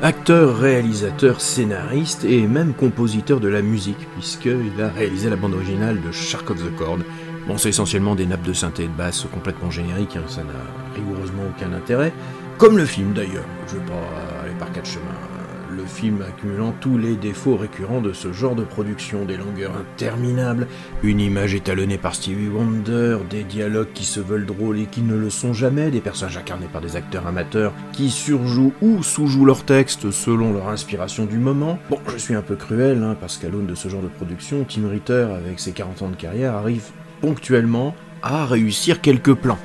Acteur, 0.00 0.56
réalisateur, 0.56 1.40
scénariste 1.40 2.24
et 2.24 2.46
même 2.46 2.72
compositeur 2.72 3.40
de 3.40 3.48
la 3.48 3.62
musique, 3.62 4.08
puisqu'il 4.12 4.80
a 4.80 4.88
réalisé 4.90 5.28
la 5.28 5.34
bande 5.34 5.54
originale 5.54 6.00
de 6.00 6.12
Shark 6.12 6.48
of 6.50 6.58
the 6.58 6.72
Corn. 6.76 7.02
Bon, 7.48 7.58
c'est 7.58 7.70
essentiellement 7.70 8.14
des 8.14 8.24
nappes 8.24 8.42
de 8.42 8.52
synthé 8.52 8.84
et 8.84 8.86
de 8.86 8.92
basse 8.92 9.26
complètement 9.32 9.72
génériques, 9.72 10.14
hein, 10.14 10.22
ça 10.28 10.44
n'a 10.44 10.52
rigoureusement 10.94 11.42
aucun 11.48 11.72
intérêt. 11.72 12.12
Comme 12.58 12.76
le 12.76 12.84
film 12.84 13.12
d'ailleurs, 13.12 13.44
je 13.66 13.74
vais 13.74 13.86
pas 13.86 14.44
aller 14.44 14.54
par 14.56 14.70
quatre 14.70 14.86
chemins. 14.86 15.37
Le 15.78 15.86
film 15.86 16.22
accumulant 16.22 16.74
tous 16.80 16.98
les 16.98 17.14
défauts 17.14 17.56
récurrents 17.56 18.00
de 18.00 18.12
ce 18.12 18.32
genre 18.32 18.56
de 18.56 18.64
production, 18.64 19.24
des 19.24 19.36
longueurs 19.36 19.76
interminables, 19.76 20.66
une 21.04 21.20
image 21.20 21.54
étalonnée 21.54 21.98
par 21.98 22.16
Stevie 22.16 22.48
Wonder, 22.48 23.18
des 23.30 23.44
dialogues 23.44 23.92
qui 23.94 24.04
se 24.04 24.18
veulent 24.18 24.44
drôles 24.44 24.80
et 24.80 24.86
qui 24.86 25.02
ne 25.02 25.14
le 25.14 25.30
sont 25.30 25.52
jamais, 25.52 25.92
des 25.92 26.00
personnages 26.00 26.36
incarnés 26.36 26.66
par 26.72 26.80
des 26.80 26.96
acteurs 26.96 27.28
amateurs 27.28 27.72
qui 27.92 28.10
surjouent 28.10 28.72
ou 28.82 29.04
sous-jouent 29.04 29.44
leur 29.44 29.62
texte 29.62 30.10
selon 30.10 30.52
leur 30.52 30.68
inspiration 30.68 31.26
du 31.26 31.38
moment. 31.38 31.78
Bon, 31.90 32.00
je 32.08 32.16
suis 32.16 32.34
un 32.34 32.42
peu 32.42 32.56
cruel, 32.56 33.04
hein, 33.04 33.16
parce 33.20 33.36
qu'à 33.36 33.48
l'aune 33.48 33.66
de 33.66 33.76
ce 33.76 33.88
genre 33.88 34.02
de 34.02 34.08
production, 34.08 34.66
Tim 34.68 34.88
Ritter, 34.88 35.28
avec 35.32 35.60
ses 35.60 35.70
40 35.70 36.02
ans 36.02 36.10
de 36.10 36.16
carrière, 36.16 36.54
arrive 36.54 36.86
ponctuellement 37.20 37.94
à 38.24 38.46
réussir 38.46 39.00
quelques 39.00 39.34
plans. 39.34 39.58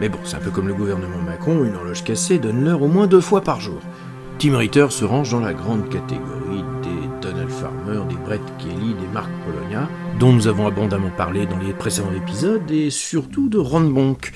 Mais 0.00 0.08
bon, 0.08 0.18
c'est 0.24 0.36
un 0.36 0.40
peu 0.40 0.50
comme 0.50 0.68
le 0.68 0.74
gouvernement 0.74 1.18
Macron, 1.18 1.62
une 1.62 1.74
horloge 1.74 2.02
cassée 2.02 2.38
donne 2.38 2.64
l'heure 2.64 2.80
au 2.80 2.88
moins 2.88 3.06
deux 3.06 3.20
fois 3.20 3.42
par 3.42 3.60
jour. 3.60 3.80
Tim 4.40 4.56
Ritter 4.56 4.86
se 4.88 5.04
range 5.04 5.32
dans 5.32 5.40
la 5.40 5.52
grande 5.52 5.90
catégorie 5.90 6.64
des 6.82 7.20
Donald 7.20 7.50
Farmer, 7.50 8.00
des 8.08 8.14
Brett 8.14 8.40
Kelly, 8.58 8.94
des 8.94 9.06
Mark 9.12 9.28
Polonia, 9.44 9.86
dont 10.18 10.32
nous 10.32 10.48
avons 10.48 10.66
abondamment 10.66 11.10
parlé 11.14 11.44
dans 11.44 11.58
les 11.58 11.74
précédents 11.74 12.14
épisodes, 12.16 12.70
et 12.70 12.88
surtout 12.88 13.50
de 13.50 13.58
Ron 13.58 13.90
Bonk, 13.90 14.32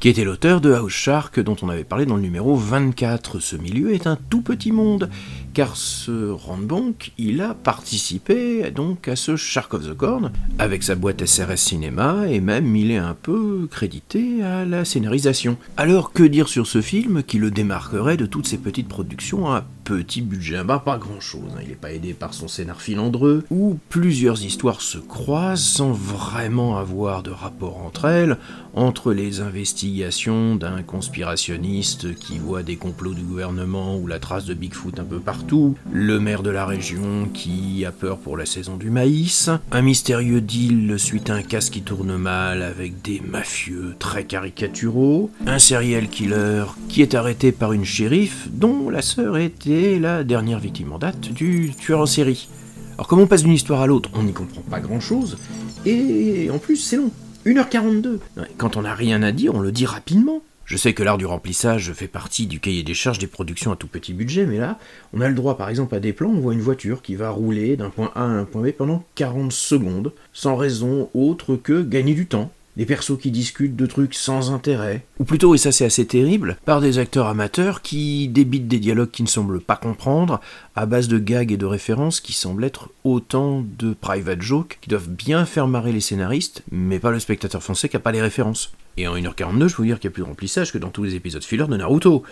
qui 0.00 0.08
était 0.08 0.24
l'auteur 0.24 0.62
de 0.62 0.72
House 0.72 0.94
Shark 0.94 1.40
dont 1.40 1.56
on 1.60 1.68
avait 1.68 1.84
parlé 1.84 2.06
dans 2.06 2.16
le 2.16 2.22
numéro 2.22 2.56
24. 2.56 3.38
Ce 3.38 3.56
milieu 3.56 3.92
est 3.92 4.06
un 4.06 4.16
tout 4.30 4.40
petit 4.40 4.72
monde, 4.72 5.10
car 5.54 5.76
ce 5.76 6.30
Randbonk, 6.30 7.12
il 7.16 7.40
a 7.40 7.54
participé 7.54 8.70
donc 8.72 9.06
à 9.06 9.14
ce 9.14 9.36
Shark 9.36 9.72
of 9.72 9.86
the 9.88 9.94
Corn 9.94 10.32
avec 10.58 10.82
sa 10.82 10.96
boîte 10.96 11.24
SRS 11.24 11.56
Cinéma 11.56 12.26
et 12.28 12.40
même 12.40 12.74
il 12.74 12.90
est 12.90 12.96
un 12.96 13.14
peu 13.14 13.68
crédité 13.70 14.42
à 14.42 14.64
la 14.64 14.84
scénarisation. 14.84 15.56
Alors 15.76 16.12
que 16.12 16.24
dire 16.24 16.48
sur 16.48 16.66
ce 16.66 16.82
film 16.82 17.22
qui 17.22 17.38
le 17.38 17.52
démarquerait 17.52 18.16
de 18.16 18.26
toutes 18.26 18.48
ces 18.48 18.58
petites 18.58 18.88
productions 18.88 19.50
à 19.52 19.64
petit 19.84 20.22
budget? 20.22 20.64
Bah 20.64 20.82
pas 20.84 20.98
grand 20.98 21.20
chose, 21.20 21.52
il 21.62 21.68
n'est 21.68 21.74
pas 21.74 21.92
aidé 21.92 22.14
par 22.14 22.34
son 22.34 22.48
scénar 22.48 22.80
filandreux, 22.80 23.44
où 23.50 23.78
plusieurs 23.90 24.42
histoires 24.42 24.80
se 24.80 24.98
croisent 24.98 25.62
sans 25.62 25.92
vraiment 25.92 26.78
avoir 26.78 27.22
de 27.22 27.30
rapport 27.30 27.78
entre 27.78 28.06
elles, 28.06 28.38
entre 28.74 29.12
les 29.12 29.40
investigations 29.40 30.56
d'un 30.56 30.82
conspirationniste 30.82 32.14
qui 32.16 32.38
voit 32.38 32.62
des 32.62 32.76
complots 32.76 33.14
du 33.14 33.22
gouvernement 33.22 33.96
ou 33.96 34.06
la 34.06 34.18
trace 34.18 34.46
de 34.46 34.54
Bigfoot 34.54 34.98
un 34.98 35.04
peu 35.04 35.20
partout, 35.20 35.43
le 35.92 36.20
maire 36.20 36.42
de 36.42 36.50
la 36.50 36.64
région 36.64 37.28
qui 37.32 37.84
a 37.84 37.92
peur 37.92 38.18
pour 38.18 38.36
la 38.36 38.46
saison 38.46 38.76
du 38.76 38.90
maïs, 38.90 39.50
un 39.72 39.82
mystérieux 39.82 40.40
deal 40.40 40.98
suite 40.98 41.28
à 41.28 41.34
un 41.34 41.42
casse 41.42 41.70
qui 41.70 41.82
tourne 41.82 42.16
mal 42.16 42.62
avec 42.62 43.02
des 43.02 43.20
mafieux 43.20 43.94
très 43.98 44.24
caricaturaux, 44.24 45.30
un 45.46 45.58
serial 45.58 46.08
killer 46.08 46.64
qui 46.88 47.02
est 47.02 47.14
arrêté 47.14 47.52
par 47.52 47.72
une 47.72 47.84
shérif 47.84 48.48
dont 48.52 48.88
la 48.88 49.02
sœur 49.02 49.36
était 49.36 49.98
la 49.98 50.24
dernière 50.24 50.60
victime 50.60 50.92
en 50.92 50.98
date 50.98 51.32
du 51.32 51.72
tueur 51.78 52.00
en 52.00 52.06
série. 52.06 52.48
Alors 52.94 53.06
comme 53.06 53.20
on 53.20 53.26
passe 53.26 53.42
d'une 53.42 53.52
histoire 53.52 53.82
à 53.82 53.86
l'autre, 53.86 54.10
on 54.14 54.22
n'y 54.22 54.32
comprend 54.32 54.62
pas 54.62 54.80
grand-chose, 54.80 55.36
et 55.84 56.48
en 56.50 56.58
plus 56.58 56.76
c'est 56.76 56.96
long. 56.96 57.10
1h42 57.44 58.18
Quand 58.56 58.78
on 58.78 58.82
n'a 58.82 58.94
rien 58.94 59.22
à 59.22 59.30
dire, 59.30 59.54
on 59.54 59.60
le 59.60 59.72
dit 59.72 59.84
rapidement. 59.84 60.40
Je 60.66 60.78
sais 60.78 60.94
que 60.94 61.02
l'art 61.02 61.18
du 61.18 61.26
remplissage 61.26 61.92
fait 61.92 62.08
partie 62.08 62.46
du 62.46 62.58
cahier 62.58 62.82
des 62.82 62.94
charges 62.94 63.18
des 63.18 63.26
productions 63.26 63.70
à 63.70 63.76
tout 63.76 63.86
petit 63.86 64.14
budget, 64.14 64.46
mais 64.46 64.56
là, 64.56 64.78
on 65.12 65.20
a 65.20 65.28
le 65.28 65.34
droit 65.34 65.58
par 65.58 65.68
exemple 65.68 65.94
à 65.94 66.00
des 66.00 66.14
plans, 66.14 66.30
on 66.30 66.40
voit 66.40 66.54
une 66.54 66.62
voiture 66.62 67.02
qui 67.02 67.16
va 67.16 67.28
rouler 67.28 67.76
d'un 67.76 67.90
point 67.90 68.10
A 68.14 68.22
à 68.22 68.28
un 68.28 68.44
point 68.44 68.62
B 68.62 68.70
pendant 68.70 69.04
40 69.14 69.52
secondes, 69.52 70.12
sans 70.32 70.56
raison 70.56 71.10
autre 71.12 71.56
que 71.56 71.82
gagner 71.82 72.14
du 72.14 72.26
temps. 72.26 72.50
Des 72.78 72.86
persos 72.86 73.18
qui 73.20 73.30
discutent 73.30 73.76
de 73.76 73.86
trucs 73.86 74.14
sans 74.14 74.50
intérêt, 74.52 75.04
ou 75.20 75.24
plutôt, 75.24 75.54
et 75.54 75.58
ça 75.58 75.70
c'est 75.70 75.84
assez 75.84 76.06
terrible, 76.06 76.56
par 76.64 76.80
des 76.80 76.98
acteurs 76.98 77.26
amateurs 77.26 77.82
qui 77.82 78.26
débitent 78.26 78.66
des 78.66 78.80
dialogues 78.80 79.12
qui 79.12 79.22
ne 79.22 79.28
semblent 79.28 79.60
pas 79.60 79.76
comprendre, 79.76 80.40
à 80.74 80.86
base 80.86 81.06
de 81.06 81.18
gags 81.18 81.52
et 81.52 81.56
de 81.56 81.66
références 81.66 82.20
qui 82.20 82.32
semblent 82.32 82.64
être 82.64 82.88
autant 83.04 83.62
de 83.78 83.92
private 83.92 84.42
jokes 84.42 84.78
qui 84.80 84.88
doivent 84.88 85.10
bien 85.10 85.44
faire 85.44 85.68
marrer 85.68 85.92
les 85.92 86.00
scénaristes, 86.00 86.62
mais 86.72 86.98
pas 86.98 87.12
le 87.12 87.20
spectateur 87.20 87.62
français 87.62 87.88
qui 87.90 87.96
a 87.96 88.00
pas 88.00 88.12
les 88.12 88.22
références. 88.22 88.72
Et 88.96 89.08
en 89.08 89.16
1h42, 89.16 89.68
je 89.68 89.74
peux 89.74 89.82
vous 89.82 89.86
dire 89.86 89.98
qu'il 89.98 90.08
y 90.08 90.12
a 90.12 90.14
plus 90.14 90.22
de 90.22 90.28
remplissage 90.28 90.72
que 90.72 90.78
dans 90.78 90.90
tous 90.90 91.02
les 91.02 91.16
épisodes 91.16 91.42
filler 91.42 91.66
de 91.66 91.76
Naruto. 91.76 92.22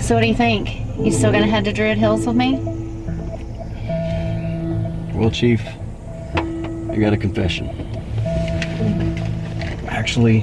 So 0.00 0.14
what 0.14 0.22
do 0.22 0.26
you 0.26 0.34
think? 0.34 0.68
You 0.98 1.10
still 1.12 1.30
gonna 1.30 1.46
head 1.46 1.64
to 1.66 1.72
Druid 1.72 1.98
Hills 1.98 2.26
with 2.26 2.36
me? 2.36 2.58
Well, 5.14 5.30
Chief, 5.30 5.60
I 6.36 6.96
got 6.96 7.12
a 7.12 7.18
confession. 7.18 7.68
Actually, 9.88 10.42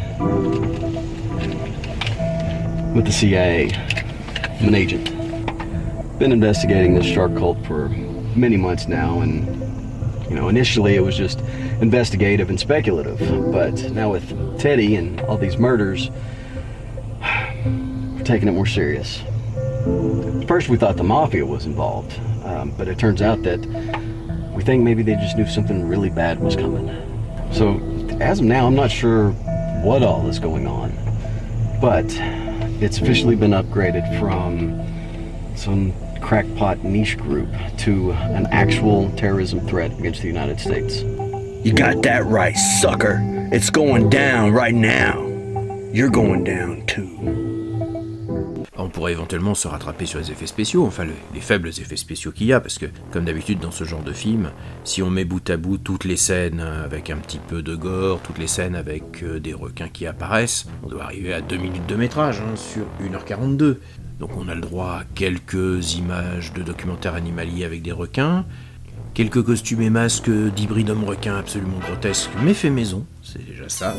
with 2.93 3.05
the 3.05 3.11
CIA, 3.11 3.71
I'm 4.61 4.67
an 4.67 4.75
agent. 4.75 5.09
Been 6.19 6.31
investigating 6.31 6.93
this 6.93 7.05
shark 7.05 7.35
cult 7.35 7.57
for 7.65 7.89
many 8.35 8.57
months 8.57 8.87
now, 8.87 9.21
and, 9.21 9.66
you 10.29 10.35
know, 10.35 10.49
initially 10.49 10.95
it 10.95 11.01
was 11.01 11.15
just 11.15 11.39
investigative 11.81 12.49
and 12.49 12.59
speculative, 12.59 13.19
but 13.51 13.73
now 13.91 14.11
with 14.11 14.59
Teddy 14.59 14.95
and 14.95 15.21
all 15.21 15.37
these 15.37 15.57
murders, 15.57 16.09
we're 17.65 18.23
taking 18.23 18.47
it 18.47 18.51
more 18.51 18.65
serious. 18.65 19.21
First, 20.47 20.69
we 20.69 20.77
thought 20.77 20.97
the 20.97 21.03
mafia 21.03 21.45
was 21.45 21.65
involved, 21.65 22.19
um, 22.43 22.71
but 22.77 22.87
it 22.87 22.97
turns 22.97 23.21
out 23.21 23.43
that 23.43 23.59
we 24.53 24.63
think 24.63 24.83
maybe 24.83 25.03
they 25.03 25.15
just 25.15 25.37
knew 25.37 25.47
something 25.47 25.87
really 25.87 26.09
bad 26.09 26.39
was 26.39 26.55
coming. 26.55 26.87
So, 27.51 27.79
as 28.19 28.39
of 28.39 28.45
now, 28.45 28.67
I'm 28.67 28.75
not 28.75 28.91
sure 28.91 29.31
what 29.83 30.03
all 30.03 30.27
is 30.27 30.39
going 30.39 30.67
on. 30.67 30.91
But 31.79 32.05
it's 32.81 32.97
officially 32.97 33.35
been 33.35 33.51
upgraded 33.51 34.19
from 34.19 34.83
some 35.55 35.93
crackpot 36.17 36.83
niche 36.83 37.17
group 37.17 37.49
to 37.77 38.11
an 38.11 38.47
actual 38.51 39.09
terrorism 39.11 39.59
threat 39.67 39.91
against 39.99 40.21
the 40.21 40.27
United 40.27 40.59
States. 40.59 41.03
You 41.63 41.73
got 41.73 42.03
that 42.03 42.25
right, 42.25 42.55
sucker. 42.55 43.19
It's 43.51 43.69
going 43.69 44.09
down 44.09 44.53
right 44.53 44.75
now. 44.75 45.25
You're 45.91 46.09
going 46.09 46.43
down 46.43 46.85
too. 46.85 47.47
On 48.79 48.89
pourrait 48.89 49.13
éventuellement 49.13 49.55
se 49.55 49.67
rattraper 49.67 50.05
sur 50.05 50.19
les 50.19 50.31
effets 50.31 50.45
spéciaux, 50.45 50.85
enfin 50.85 51.05
les 51.33 51.41
faibles 51.41 51.69
effets 51.69 51.97
spéciaux 51.97 52.31
qu'il 52.31 52.47
y 52.47 52.53
a, 52.53 52.59
parce 52.59 52.77
que 52.77 52.85
comme 53.11 53.25
d'habitude 53.25 53.59
dans 53.59 53.71
ce 53.71 53.83
genre 53.83 54.03
de 54.03 54.13
film, 54.13 54.51
si 54.83 55.01
on 55.01 55.09
met 55.09 55.25
bout 55.25 55.49
à 55.49 55.57
bout 55.57 55.79
toutes 55.79 56.05
les 56.05 56.15
scènes 56.15 56.59
avec 56.59 57.09
un 57.09 57.17
petit 57.17 57.39
peu 57.39 57.63
de 57.63 57.75
gore, 57.75 58.21
toutes 58.21 58.37
les 58.37 58.47
scènes 58.47 58.75
avec 58.75 59.23
euh, 59.23 59.39
des 59.39 59.53
requins 59.53 59.89
qui 59.89 60.05
apparaissent, 60.05 60.67
on 60.83 60.89
doit 60.89 61.03
arriver 61.03 61.33
à 61.33 61.41
2 61.41 61.57
minutes 61.57 61.87
de 61.87 61.95
métrage 61.95 62.39
hein, 62.39 62.55
sur 62.55 62.85
1h42. 63.01 63.77
Donc 64.19 64.31
on 64.37 64.47
a 64.47 64.55
le 64.55 64.61
droit 64.61 64.99
à 65.01 65.03
quelques 65.15 65.95
images 65.95 66.53
de 66.53 66.63
documentaires 66.63 67.13
animaliers 67.13 67.65
avec 67.65 67.81
des 67.81 67.91
requins, 67.91 68.45
quelques 69.13 69.43
costumes 69.43 69.81
et 69.81 69.89
masques 69.89 70.29
d'hybrides 70.29 70.89
hommes-requins 70.89 71.37
absolument 71.37 71.79
grotesques, 71.79 72.31
mais 72.43 72.53
fait 72.53 72.69
maison, 72.69 73.05
c'est 73.21 73.45
déjà 73.45 73.69
ça 73.69 73.95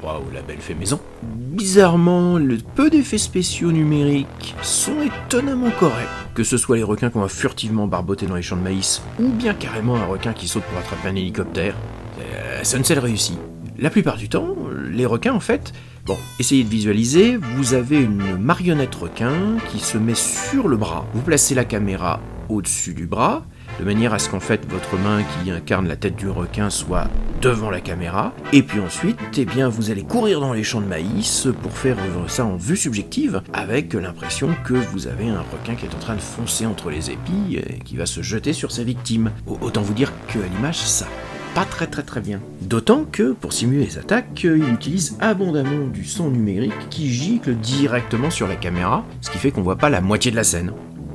droit 0.00 0.22
au 0.26 0.32
label 0.32 0.58
fait 0.58 0.74
maison. 0.74 1.00
Bizarrement, 1.22 2.38
le 2.38 2.58
peu 2.74 2.90
d'effets 2.90 3.18
spéciaux 3.18 3.72
numériques 3.72 4.54
sont 4.62 4.96
étonnamment 5.02 5.70
corrects. 5.78 6.08
Que 6.34 6.44
ce 6.44 6.56
soit 6.56 6.76
les 6.76 6.82
requins 6.82 7.10
qu'on 7.10 7.20
va 7.20 7.28
furtivement 7.28 7.86
barboter 7.86 8.26
dans 8.26 8.36
les 8.36 8.42
champs 8.42 8.56
de 8.56 8.62
maïs, 8.62 9.02
ou 9.18 9.28
bien 9.28 9.54
carrément 9.54 9.96
un 9.96 10.06
requin 10.06 10.32
qui 10.32 10.48
saute 10.48 10.64
pour 10.64 10.78
attraper 10.78 11.08
un 11.08 11.16
hélicoptère, 11.16 11.74
euh, 12.20 13.00
réussit. 13.00 13.38
La 13.78 13.90
plupart 13.90 14.16
du 14.16 14.28
temps, 14.28 14.56
les 14.90 15.06
requins 15.06 15.32
en 15.32 15.40
fait, 15.40 15.72
Bon, 16.10 16.18
essayez 16.40 16.64
de 16.64 16.68
visualiser, 16.68 17.36
vous 17.36 17.72
avez 17.72 18.00
une 18.00 18.36
marionnette 18.36 18.96
requin 18.96 19.58
qui 19.70 19.78
se 19.78 19.96
met 19.96 20.16
sur 20.16 20.66
le 20.66 20.76
bras. 20.76 21.06
Vous 21.14 21.22
placez 21.22 21.54
la 21.54 21.64
caméra 21.64 22.18
au-dessus 22.48 22.94
du 22.94 23.06
bras, 23.06 23.44
de 23.78 23.84
manière 23.84 24.12
à 24.12 24.18
ce 24.18 24.28
qu'en 24.28 24.40
fait 24.40 24.68
votre 24.68 24.98
main 24.98 25.22
qui 25.22 25.52
incarne 25.52 25.86
la 25.86 25.94
tête 25.94 26.16
du 26.16 26.28
requin 26.28 26.68
soit 26.68 27.06
devant 27.40 27.70
la 27.70 27.80
caméra, 27.80 28.32
et 28.52 28.64
puis 28.64 28.80
ensuite, 28.80 29.20
eh 29.36 29.44
bien, 29.44 29.68
vous 29.68 29.92
allez 29.92 30.02
courir 30.02 30.40
dans 30.40 30.52
les 30.52 30.64
champs 30.64 30.80
de 30.80 30.86
maïs 30.86 31.46
pour 31.62 31.78
faire 31.78 31.96
ça 32.26 32.44
en 32.44 32.56
vue 32.56 32.76
subjective, 32.76 33.42
avec 33.52 33.94
l'impression 33.94 34.48
que 34.64 34.74
vous 34.74 35.06
avez 35.06 35.28
un 35.28 35.42
requin 35.42 35.76
qui 35.76 35.86
est 35.86 35.94
en 35.94 36.00
train 36.00 36.16
de 36.16 36.20
foncer 36.20 36.66
entre 36.66 36.90
les 36.90 37.12
épis 37.12 37.54
et 37.54 37.78
qui 37.84 37.96
va 37.96 38.06
se 38.06 38.20
jeter 38.20 38.52
sur 38.52 38.72
sa 38.72 38.82
victime. 38.82 39.30
Autant 39.46 39.82
vous 39.82 39.94
dire 39.94 40.12
que 40.26 40.40
à 40.40 40.48
l'image, 40.56 40.78
ça 40.78 41.06
pas 41.54 41.64
très 41.64 41.86
très 41.86 42.02
très 42.02 42.20
bien. 42.20 42.40
D'autant 42.60 43.04
que, 43.04 43.32
pour 43.32 43.52
simuler 43.52 43.86
les 43.86 43.98
attaques, 43.98 44.44
il 44.44 44.72
utilise 44.72 45.16
abondamment 45.20 45.86
du 45.86 46.04
son 46.04 46.30
numérique 46.30 46.88
qui 46.90 47.10
gicle 47.10 47.54
directement 47.54 48.30
sur 48.30 48.46
la 48.46 48.56
caméra, 48.56 49.04
ce 49.20 49.30
qui 49.30 49.38
fait 49.38 49.50
qu'on 49.50 49.62
voit 49.62 49.76
pas 49.76 49.90
la 49.90 50.00
moitié 50.00 50.30
de 50.30 50.36
la 50.36 50.44
scène. 50.44 50.72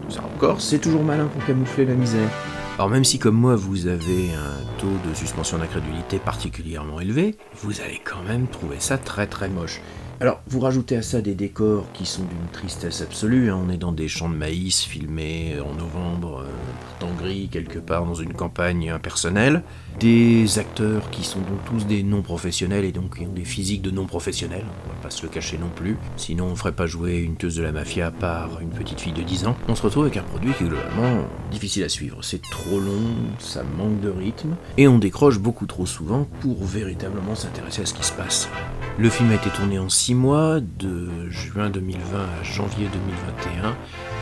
Ça 0.10 0.22
encore, 0.36 0.62
c'est 0.62 0.80
toujours 0.80 1.04
malin 1.04 1.26
pour 1.26 1.46
camoufler 1.46 1.86
la 1.86 1.94
misère. 1.96 2.30
Alors 2.78 2.90
même 2.90 3.06
si 3.06 3.20
comme 3.20 3.36
moi 3.36 3.56
vous 3.56 3.88
avez 3.88 4.32
un 4.34 4.80
taux 4.80 5.10
de 5.10 5.14
suspension 5.14 5.58
d'incrédulité 5.58 6.20
particulièrement 6.20 7.00
élevé, 7.00 7.38
vous 7.62 7.80
allez 7.82 8.02
quand 8.04 8.22
même 8.28 8.48
trouver 8.48 8.78
ça 8.80 8.98
très 8.98 9.28
très 9.28 9.48
moche. 9.48 9.80
Alors, 10.22 10.42
vous 10.48 10.62
rajoutez 10.62 10.96
à 10.96 11.02
ça 11.02 11.22
des 11.22 11.36
décors 11.36 11.92
qui 11.92 12.06
sont 12.06 12.24
d'une 12.24 12.50
tristesse 12.54 13.02
absolue. 13.02 13.52
Hein. 13.52 13.60
On 13.68 13.70
est 13.70 13.78
dans 13.78 13.92
des 13.92 14.08
champs 14.08 14.30
de 14.30 14.36
maïs 14.36 14.82
filmés 14.82 15.58
en 15.60 15.74
novembre, 15.74 16.46
euh, 16.46 17.00
temps 17.00 17.12
gris, 17.18 17.50
quelque 17.52 17.80
part 17.80 18.06
dans 18.06 18.14
une 18.14 18.32
campagne 18.32 18.90
impersonnelle. 18.90 19.62
Des 20.00 20.60
acteurs 20.60 21.10
qui 21.10 21.24
sont 21.24 21.40
donc 21.40 21.64
tous 21.66 21.86
des 21.86 22.04
non-professionnels 22.04 22.84
et 22.84 22.92
donc 22.92 23.18
qui 23.18 23.26
ont 23.26 23.32
des 23.32 23.46
physiques 23.46 23.82
de 23.82 23.92
non-professionnels. 23.92 24.66
On 24.86 24.90
va 24.90 24.96
pas 25.02 25.10
se 25.10 25.24
le 25.24 25.30
cacher 25.30 25.58
non 25.58 25.70
plus. 25.74 25.98
Sinon, 26.18 26.48
on 26.48 26.56
ferait 26.56 26.74
pas 26.74 26.86
jouer 26.86 27.18
une 27.18 27.38
tueuse 27.38 27.56
de 27.56 27.64
la 27.64 27.72
mafia 27.72 28.12
par 28.12 28.60
une 28.60 28.70
petite 28.70 29.00
fille 29.00 29.14
de 29.14 29.22
10 29.22 29.48
ans. 29.48 29.56
On 29.70 29.76
se 29.76 29.82
retrouve 29.82 30.04
avec 30.04 30.18
un 30.18 30.24
produit 30.24 30.52
qui 30.54 30.66
est 30.66 30.68
globalement 30.68 31.24
difficile 31.50 31.84
à 31.84 31.90
suivre. 31.90 32.20
C'est 32.24 32.42
trop 32.42 32.80
long, 32.80 33.16
ça 33.40 33.64
manque 33.78 34.02
de 34.02 34.10
rythme, 34.10 34.56
et 34.78 34.88
on 34.88 35.00
décroche 35.00 35.40
beaucoup 35.40 35.66
trop 35.66 35.86
souvent 35.86 36.28
pour 36.42 36.64
véritablement 36.66 37.36
s'intéresser 37.36 37.84
à 37.84 37.86
ce 37.86 37.94
qui 37.94 38.04
se 38.04 38.14
passe. 38.14 38.50
Le 38.98 39.10
film 39.10 39.32
a 39.32 39.36
été 39.36 39.50
tourné 39.50 39.80
en 39.80 39.90
6 39.90 40.14
mois, 40.14 40.60
de 40.60 41.30
juin 41.30 41.70
2020 41.70 42.00
à 42.18 42.44
janvier 42.44 42.88
2021, 42.92 43.76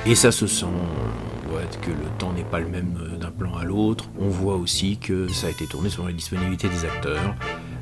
et 0.06 0.16
ça 0.16 0.32
se 0.32 0.48
sent. 0.48 0.66
On 0.66 1.50
voit 1.50 1.62
que 1.82 1.92
le 1.92 2.10
temps 2.18 2.34
n'est 2.34 2.44
pas 2.44 2.60
le 2.60 2.68
même 2.68 2.98
euh, 3.00 3.18
d'un 3.18 3.32
plan 3.32 3.56
à 3.56 3.64
l'autre. 3.64 4.06
On 4.20 4.28
voit 4.28 4.56
aussi 4.56 4.98
que 4.98 5.28
ça 5.32 5.48
a 5.48 5.50
été 5.50 5.66
tourné 5.66 5.90
selon 5.90 6.08
la 6.08 6.14
disponibilité 6.14 6.68
des 6.68 6.86
acteurs. 6.86 7.36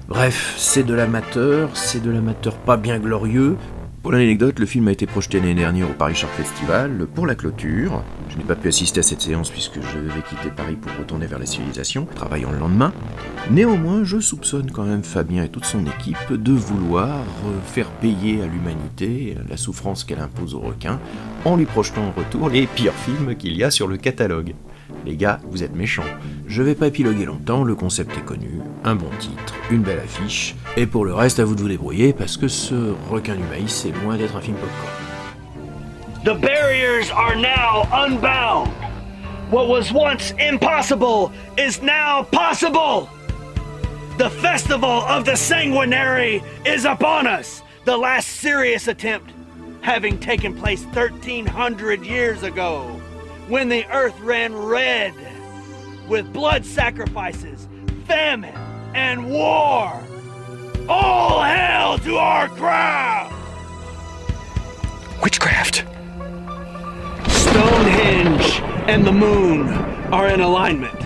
Bref, 0.08 0.56
c'est 0.58 0.84
de 0.84 0.94
l'amateur, 0.94 1.70
c'est 1.76 2.02
de 2.02 2.12
l'amateur 2.12 2.58
pas 2.58 2.78
bien 2.78 3.00
glorieux, 3.00 3.58
pour 4.02 4.12
l'anecdote, 4.12 4.58
le 4.58 4.66
film 4.66 4.88
a 4.88 4.92
été 4.92 5.06
projeté 5.06 5.40
l'année 5.40 5.54
dernière 5.54 5.88
au 5.88 5.94
Paris 5.94 6.16
Shark 6.16 6.34
Festival 6.34 7.06
pour 7.14 7.28
la 7.28 7.36
clôture. 7.36 8.04
Je 8.30 8.38
n'ai 8.38 8.44
pas 8.44 8.56
pu 8.56 8.68
assister 8.68 9.02
à 9.02 9.04
cette 9.04 9.22
séance 9.22 9.52
puisque 9.52 9.80
je 9.80 10.00
devais 10.00 10.24
quitter 10.28 10.50
Paris 10.50 10.76
pour 10.76 10.92
retourner 10.98 11.28
vers 11.28 11.38
la 11.38 11.46
civilisation, 11.46 12.08
travaillant 12.16 12.52
le 12.52 12.58
lendemain. 12.58 12.94
Néanmoins, 13.52 14.04
je 14.04 14.20
soupçonne 14.20 14.72
quand 14.72 14.86
même 14.86 15.04
Fabien 15.04 15.44
et 15.44 15.50
toute 15.50 15.66
son 15.66 15.86
équipe 15.86 16.34
de 16.34 16.52
vouloir 16.52 17.24
faire 17.68 17.92
payer 17.92 18.42
à 18.42 18.48
l'humanité 18.48 19.36
la 19.48 19.58
souffrance 19.58 20.04
qu'elle 20.04 20.20
impose 20.20 20.56
aux 20.56 20.62
requins 20.62 21.00
en 21.46 21.56
lui 21.56 21.66
projetant 21.66 22.08
en 22.08 22.12
retour 22.12 22.50
les 22.50 22.66
pires 22.66 22.94
films 22.94 23.36
qu'il 23.36 23.56
y 23.56 23.64
a 23.64 23.70
sur 23.70 23.88
le 23.88 23.98
catalogue. 23.98 24.56
Les 25.06 25.16
gars, 25.16 25.40
vous 25.50 25.64
êtes 25.64 25.76
méchants. 25.76 26.04
Je 26.48 26.62
vais 26.62 26.76
pas 26.76 26.88
épiloguer 26.88 27.26
longtemps, 27.26 27.64
le 27.64 27.76
concept 27.76 28.18
est 28.18 28.26
connu, 28.26 28.60
un 28.84 28.96
bon 28.96 29.10
titre, 29.20 29.56
une 29.72 29.82
belle 29.82 30.00
affiche, 30.00 30.56
et 30.78 30.86
pour 30.86 31.06
le 31.06 31.14
reste, 31.14 31.40
à 31.40 31.46
vous 31.46 31.56
de 31.56 31.62
vous 31.62 31.70
débrouiller 31.70 32.14
parce 32.14 32.38
que 32.38 32.48
ce 32.48 32.94
requin 33.10 33.36
du 33.36 33.44
maïs 33.44 33.86
est 33.86 34.04
loin 34.04 34.18
d'être 34.18 34.36
un 34.36 34.42
film 34.42 34.58
popcorn. 34.58 34.92
The 36.24 36.40
barriers 36.40 37.10
are 37.12 37.36
now 37.36 37.88
unbound. 37.92 38.72
What 39.50 39.68
was 39.68 39.92
once 39.92 40.36
impossible 40.40 41.32
is 41.58 41.82
now 41.82 42.24
possible. 42.32 43.10
The 44.20 44.30
festival 44.30 45.04
of 45.08 45.26
the 45.26 45.36
sanguinary 45.36 46.44
is 46.64 46.86
upon 46.86 47.26
us. 47.26 47.64
The 47.86 47.98
last 47.98 48.28
serious 48.28 48.88
attempt 48.88 49.34
having 49.82 50.20
taken 50.20 50.54
place 50.54 50.84
1300 50.94 52.06
years 52.06 52.44
ago. 52.44 53.01
When 53.52 53.68
the 53.68 53.86
earth 53.92 54.18
ran 54.22 54.56
red 54.56 55.14
with 56.08 56.32
blood 56.32 56.66
sacrifices, 56.66 57.68
famine, 58.08 58.56
and 58.96 59.30
war. 59.30 60.02
All 60.88 61.44
hail 61.44 61.98
to 61.98 62.16
our 62.16 62.48
crown! 62.48 63.30
Witchcraft. 65.22 65.84
Stonehenge 67.30 68.62
and 68.90 69.06
the 69.06 69.12
moon 69.12 69.68
are 70.14 70.30
in 70.30 70.40
alignment. 70.40 70.98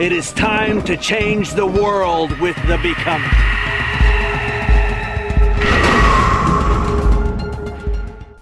It 0.00 0.10
is 0.10 0.32
time 0.32 0.82
to 0.86 0.96
change 0.96 1.52
the 1.52 1.66
world 1.66 2.36
with 2.40 2.56
the 2.66 2.78
becoming. 2.78 3.59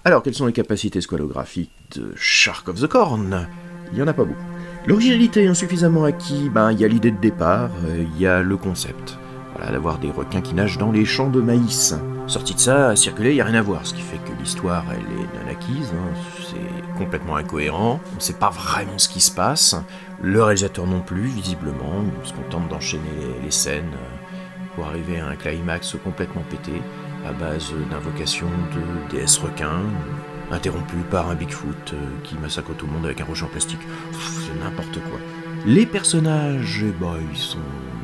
Alors, 0.05 0.23
quelles 0.23 0.33
sont 0.33 0.45
les 0.45 0.53
capacités 0.53 1.01
squalographiques 1.01 1.71
de 1.95 2.13
Shark 2.15 2.69
of 2.69 2.79
the 2.79 2.87
Corn? 2.87 3.47
Il 3.91 3.97
n'y 3.97 4.01
en 4.01 4.07
a 4.07 4.13
pas 4.13 4.23
beaucoup. 4.23 4.39
L'originalité 4.87 5.45
insuffisamment 5.45 6.05
acquis, 6.05 6.49
ben, 6.49 6.71
il 6.71 6.79
y 6.79 6.85
a 6.85 6.87
l'idée 6.87 7.11
de 7.11 7.19
départ, 7.19 7.69
euh, 7.85 8.05
il 8.15 8.21
y 8.21 8.25
a 8.25 8.41
le 8.41 8.55
concept. 8.55 9.17
Voilà, 9.53 9.73
d'avoir 9.73 9.97
des 9.97 10.09
requins 10.09 10.39
qui 10.39 10.53
nagent 10.53 10.77
dans 10.77 10.93
les 10.93 11.03
champs 11.03 11.29
de 11.29 11.41
maïs. 11.41 11.95
Sorti 12.27 12.53
de 12.53 12.59
ça, 12.59 12.89
à 12.89 12.95
circuler, 12.95 13.31
il 13.31 13.35
n'y 13.35 13.41
a 13.41 13.45
rien 13.45 13.59
à 13.59 13.61
voir, 13.61 13.85
ce 13.85 13.93
qui 13.93 14.01
fait 14.01 14.19
que 14.19 14.31
l'histoire, 14.39 14.85
elle 14.89 14.99
est 14.99 15.45
non 15.45 15.51
acquise, 15.51 15.91
hein. 15.93 16.19
c'est 16.49 16.97
complètement 16.97 17.35
incohérent, 17.35 17.99
on 18.13 18.15
ne 18.15 18.21
sait 18.21 18.33
pas 18.33 18.51
vraiment 18.51 18.97
ce 18.97 19.09
qui 19.09 19.19
se 19.19 19.31
passe, 19.31 19.75
le 20.21 20.41
réalisateur 20.41 20.85
non 20.85 21.01
plus, 21.01 21.23
visiblement, 21.23 22.03
il 22.23 22.29
se 22.29 22.33
contente 22.33 22.69
d'enchaîner 22.69 23.09
les, 23.19 23.45
les 23.45 23.51
scènes 23.51 23.91
euh, 23.93 24.75
pour 24.75 24.85
arriver 24.85 25.19
à 25.19 25.27
un 25.27 25.35
climax 25.35 25.97
complètement 26.03 26.43
pété, 26.49 26.81
à 27.27 27.31
base 27.31 27.73
d'invocations 27.89 28.49
de 28.73 29.15
déesses 29.15 29.37
requins, 29.37 29.81
interrompu 30.51 30.97
par 31.09 31.29
un 31.29 31.35
Bigfoot 31.35 31.93
euh, 31.93 31.97
qui 32.23 32.35
massacre 32.37 32.73
tout 32.75 32.87
le 32.87 32.93
monde 32.93 33.05
avec 33.05 33.21
un 33.21 33.25
rocher 33.25 33.45
en 33.45 33.49
plastique. 33.49 33.79
C'est 34.11 34.63
n'importe 34.63 34.99
quoi. 35.09 35.19
Les 35.65 35.85
personnages, 35.85 36.85
ben, 36.99 37.15
ils 37.31 37.37
sont 37.37 37.57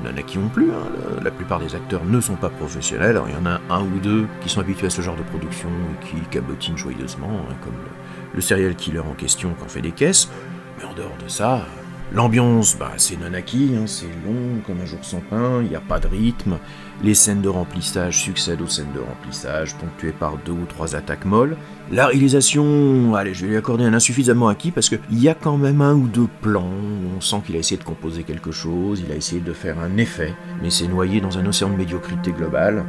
nanaki 0.03 0.37
non 0.37 0.49
plus. 0.49 0.71
hein. 0.71 1.19
La, 1.23 1.31
plupart 1.31 1.59
des 1.59 1.73
acteurs 1.73 2.03
ne 2.05 2.19
sont 2.19 2.35
pas 2.35 2.49
professionnels. 2.49 3.19
Il 3.27 3.33
y 3.33 3.37
en 3.37 3.45
a 3.45 3.59
un 3.69 3.81
ou 3.81 3.99
deux 3.99 4.27
qui 4.41 4.49
sont 4.49 4.59
habitués 4.59 4.87
à 4.87 4.89
ce 4.91 5.01
genre 5.01 5.15
de 5.15 5.23
production 5.23 5.69
et 5.69 6.05
qui 6.05 6.15
cabotinent 6.29 6.77
joyeusement, 6.77 7.31
hein, 7.49 7.55
comme 7.63 7.73
le, 7.73 7.89
le 8.35 8.41
serial 8.41 8.75
killer 8.75 8.99
en 8.99 9.13
question 9.13 9.53
qui 9.57 9.63
en 9.63 9.67
fait 9.67 9.81
des 9.81 9.91
caisses. 9.91 10.29
Mais 10.77 10.85
en 10.85 10.93
dehors 10.93 11.15
de 11.23 11.29
ça, 11.29 11.65
l'ambiance, 12.13 12.77
bah, 12.77 12.91
c'est 12.97 13.19
nanaki, 13.19 13.75
hein, 13.77 13.87
c'est 13.87 14.05
long 14.25 14.61
comme 14.67 14.81
un 14.81 14.85
jour 14.85 14.99
sans 15.01 15.21
pain, 15.21 15.61
il 15.61 15.69
n'y 15.69 15.75
a 15.75 15.81
pas 15.81 15.99
de 15.99 16.07
rythme. 16.07 16.59
Les 17.03 17.13
scènes 17.13 17.41
de 17.41 17.49
remplissage 17.49 18.21
succèdent 18.21 18.61
aux 18.61 18.67
scènes 18.67 18.93
de 18.93 18.99
remplissage, 18.99 19.75
ponctuées 19.75 20.13
par 20.13 20.37
deux 20.45 20.53
ou 20.53 20.65
trois 20.65 20.95
attaques 20.95 21.25
molles. 21.25 21.57
La 21.91 22.07
réalisation, 22.07 23.15
allez, 23.15 23.33
je 23.33 23.43
vais 23.45 23.51
lui 23.51 23.57
accorder 23.57 23.83
un 23.83 23.93
insuffisamment 23.93 24.47
acquis 24.47 24.71
parce 24.71 24.89
qu'il 24.89 24.99
y 25.11 25.29
a 25.29 25.35
quand 25.35 25.57
même 25.57 25.81
un 25.81 25.93
ou 25.93 26.07
deux 26.07 26.27
plans 26.41 26.69
on 27.15 27.21
sent 27.21 27.37
qu'il 27.45 27.55
a 27.55 27.59
essayé 27.59 27.77
de 27.77 27.83
composer 27.83 28.23
quelque 28.23 28.51
chose, 28.51 29.01
il 29.05 29.11
a 29.11 29.15
essayé 29.15 29.41
de 29.41 29.53
faire 29.53 29.79
un 29.79 29.97
effet, 29.97 30.33
mais 30.61 30.69
c'est 30.69 30.87
noyé 30.87 31.21
dans 31.21 31.37
un 31.37 31.45
océan 31.45 31.69
de 31.69 31.75
médiocrité 31.75 32.31
globale. 32.31 32.85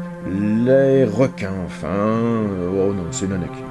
Les 0.64 1.04
requins, 1.04 1.52
enfin, 1.64 2.42
oh 2.74 2.92
non, 2.92 3.06
c'est 3.10 3.28
nanaki. 3.28 3.62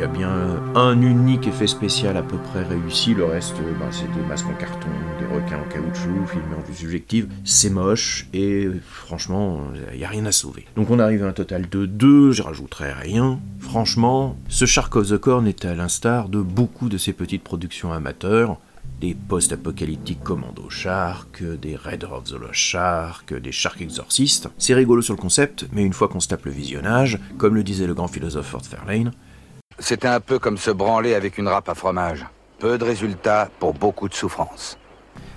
Y 0.00 0.02
a 0.02 0.06
bien 0.06 0.62
un 0.76 1.02
unique 1.02 1.46
effet 1.46 1.66
spécial 1.66 2.16
à 2.16 2.22
peu 2.22 2.38
près 2.38 2.62
réussi, 2.62 3.12
le 3.12 3.26
reste, 3.26 3.56
ben, 3.58 3.88
c'est 3.90 4.10
des 4.14 4.26
masques 4.26 4.46
en 4.46 4.54
carton, 4.54 4.88
des 5.18 5.26
requins 5.26 5.58
en 5.58 5.68
caoutchouc, 5.68 6.26
filmés 6.26 6.56
en 6.58 6.62
vue 6.62 6.74
subjective. 6.74 7.28
C'est 7.44 7.68
moche 7.68 8.26
et 8.32 8.70
franchement, 8.82 9.60
il 9.92 9.98
n'y 9.98 10.04
a 10.06 10.08
rien 10.08 10.24
à 10.24 10.32
sauver. 10.32 10.64
Donc 10.74 10.88
on 10.88 11.00
arrive 11.00 11.22
à 11.22 11.28
un 11.28 11.32
total 11.32 11.68
de 11.68 11.84
2, 11.84 12.32
je 12.32 12.40
rajouterai 12.40 12.94
rien. 12.94 13.40
Franchement, 13.58 14.38
ce 14.48 14.64
Shark 14.64 14.96
of 14.96 15.08
the 15.08 15.18
Corn 15.18 15.46
est 15.46 15.66
à 15.66 15.74
l'instar 15.74 16.30
de 16.30 16.40
beaucoup 16.40 16.88
de 16.88 16.96
ces 16.96 17.12
petites 17.12 17.44
productions 17.44 17.92
amateurs. 17.92 18.56
Des 19.02 19.14
post-apocalyptiques 19.14 20.22
Commando 20.22 20.70
Shark, 20.70 21.42
des 21.60 21.76
Raider 21.76 22.08
of 22.10 22.24
the 22.24 22.40
Lost 22.40 22.54
Shark, 22.54 23.34
des 23.34 23.52
Shark 23.52 23.82
Exorcistes. 23.82 24.48
C'est 24.56 24.74
rigolo 24.74 25.02
sur 25.02 25.14
le 25.14 25.20
concept, 25.20 25.66
mais 25.72 25.84
une 25.84 25.92
fois 25.92 26.08
qu'on 26.08 26.20
se 26.20 26.28
tape 26.28 26.46
le 26.46 26.52
visionnage, 26.52 27.18
comme 27.36 27.54
le 27.54 27.62
disait 27.62 27.86
le 27.86 27.92
grand 27.92 28.08
philosophe 28.08 28.46
Fort 28.46 28.64
Fairlane, 28.64 29.12
C'était 29.80 30.08
un 30.08 30.20
peu 30.20 30.38
comme 30.38 30.58
se 30.58 30.70
branler 30.70 31.14
avec 31.14 31.38
une 31.38 31.48
râpe 31.48 31.70
à 31.70 31.74
fromage. 31.74 32.26
Peu 32.58 32.76
de 32.76 32.84
résultats 32.84 33.48
pour 33.58 33.72
beaucoup 33.72 34.10
de 34.10 34.14
souffrance. 34.14 34.78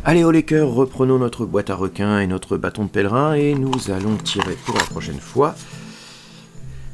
Allez, 0.04 0.30
les 0.34 0.44
cœurs, 0.44 0.70
reprenons 0.70 1.18
notre 1.18 1.46
boîte 1.46 1.70
à 1.70 1.76
requins 1.76 2.20
et 2.20 2.28
notre 2.28 2.58
bâton 2.58 2.84
de 2.84 2.90
pèlerin 2.90 3.36
et 3.36 3.56
nous 3.56 3.90
allons 3.90 4.18
tirer 4.18 4.58
pour 4.66 4.76
la 4.76 4.84
prochaine 4.84 5.20
fois. 5.20 5.56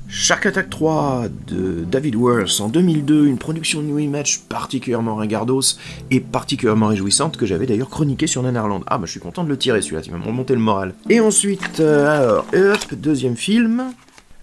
Shark 0.07 0.45
Attack 0.45 0.69
3 0.69 1.25
de 1.47 1.85
David 1.85 2.15
Worth 2.15 2.61
en 2.61 2.69
2002, 2.69 3.25
une 3.25 3.37
production 3.39 3.81
New 3.81 3.97
Image 3.97 4.41
particulièrement 4.41 5.15
ringardos 5.15 5.77
et 6.11 6.19
particulièrement 6.19 6.87
réjouissante 6.87 7.35
que 7.35 7.47
j'avais 7.47 7.65
d'ailleurs 7.65 7.89
chroniqué 7.89 8.27
sur 8.27 8.43
Nanarland. 8.43 8.83
Ah 8.87 8.99
bah 8.99 9.05
je 9.05 9.11
suis 9.11 9.19
content 9.19 9.43
de 9.43 9.49
le 9.49 9.57
tirer 9.57 9.81
celui-là, 9.81 10.01
il 10.05 10.11
va 10.11 10.17
me 10.19 10.25
remonter 10.25 10.53
le 10.53 10.61
moral. 10.61 10.93
Et 11.09 11.19
ensuite, 11.19 11.79
euh, 11.79 12.21
alors, 12.21 12.45
Up, 12.53 12.93
deuxième 12.93 13.35
film. 13.35 13.93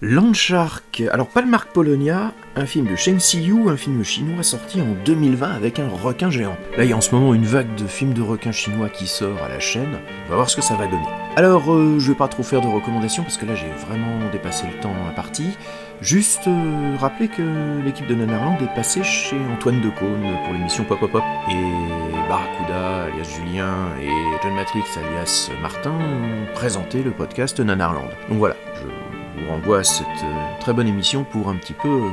Land 0.03 0.33
Shark, 0.33 1.01
alors 1.11 1.25
pas 1.25 1.41
le 1.41 1.47
Polonia, 1.73 2.31
un 2.55 2.67
film 2.67 2.85
de 2.85 2.95
Sheng 2.95 3.17
Siyu, 3.17 3.67
un 3.67 3.77
film 3.77 4.03
chinois 4.03 4.43
sorti 4.43 4.79
en 4.79 4.93
2020 5.03 5.49
avec 5.49 5.79
un 5.79 5.89
requin 5.89 6.29
géant. 6.29 6.55
Là 6.77 6.83
il 6.83 6.91
y 6.91 6.93
a 6.93 6.95
en 6.95 7.01
ce 7.01 7.15
moment 7.15 7.33
une 7.33 7.45
vague 7.45 7.73
de 7.73 7.87
films 7.87 8.13
de 8.13 8.21
requins 8.21 8.51
chinois 8.51 8.89
qui 8.89 9.07
sort 9.07 9.41
à 9.41 9.49
la 9.49 9.59
chaîne, 9.59 9.97
on 10.27 10.29
va 10.29 10.35
voir 10.35 10.51
ce 10.51 10.55
que 10.55 10.61
ça 10.61 10.75
va 10.75 10.85
donner. 10.85 11.07
Alors 11.35 11.73
euh, 11.73 11.97
je 11.97 12.11
vais 12.11 12.17
pas 12.17 12.27
trop 12.27 12.43
faire 12.43 12.61
de 12.61 12.67
recommandations 12.67 13.23
parce 13.23 13.37
que 13.37 13.47
là 13.47 13.55
j'ai 13.55 13.71
vraiment 13.87 14.19
dépassé 14.31 14.67
le 14.71 14.79
temps 14.79 14.93
imparti. 15.09 15.57
Juste 15.99 16.47
euh, 16.47 16.95
rappeler 16.99 17.27
que 17.27 17.81
l'équipe 17.83 18.05
de 18.05 18.13
Nanarland 18.13 18.59
est 18.61 18.75
passée 18.75 19.01
chez 19.03 19.37
Antoine 19.51 19.81
Decaune 19.81 20.37
pour 20.43 20.53
l'émission 20.53 20.83
Pop 20.83 20.99
Pop 20.99 21.11
Pop. 21.11 21.23
Et 21.49 22.29
Barracuda, 22.29 23.05
alias 23.05 23.35
Julien, 23.35 23.73
et 23.99 24.11
John 24.43 24.53
Matrix, 24.53 24.83
alias 24.95 25.49
Martin, 25.59 25.89
ont 25.89 26.53
présenté 26.53 27.01
le 27.01 27.09
podcast 27.09 27.59
Nanarland. 27.59 28.11
Donc 28.29 28.37
voilà, 28.37 28.55
je 28.75 29.06
renvoie 29.47 29.79
à 29.79 29.83
cette 29.83 30.05
euh, 30.05 30.59
très 30.59 30.73
bonne 30.73 30.87
émission 30.87 31.23
pour 31.23 31.49
un 31.49 31.55
petit 31.55 31.73
peu 31.73 31.87
euh, 31.87 32.09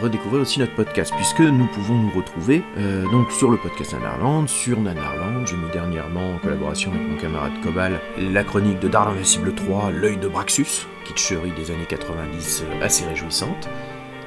redécouvrir 0.00 0.42
aussi 0.42 0.60
notre 0.60 0.74
podcast, 0.74 1.12
puisque 1.16 1.40
nous 1.40 1.66
pouvons 1.66 1.94
nous 1.94 2.10
retrouver 2.10 2.62
euh, 2.78 3.04
donc 3.10 3.30
sur 3.32 3.50
le 3.50 3.56
podcast 3.56 3.92
Nanarland, 3.94 4.46
sur 4.48 4.80
Nanarland. 4.80 5.46
J'ai 5.46 5.56
mis 5.56 5.70
dernièrement, 5.72 6.34
en 6.34 6.38
collaboration 6.38 6.92
avec 6.92 7.08
mon 7.08 7.16
camarade 7.16 7.52
Cobal, 7.62 8.00
la 8.18 8.44
chronique 8.44 8.78
de 8.80 8.88
Dark 8.88 9.10
Invincible 9.10 9.54
3, 9.54 9.90
L'œil 9.92 10.16
de 10.16 10.28
Braxus, 10.28 10.86
kitscherie 11.04 11.52
des 11.52 11.70
années 11.70 11.86
90 11.88 12.64
euh, 12.64 12.84
assez 12.84 13.04
réjouissante. 13.06 13.68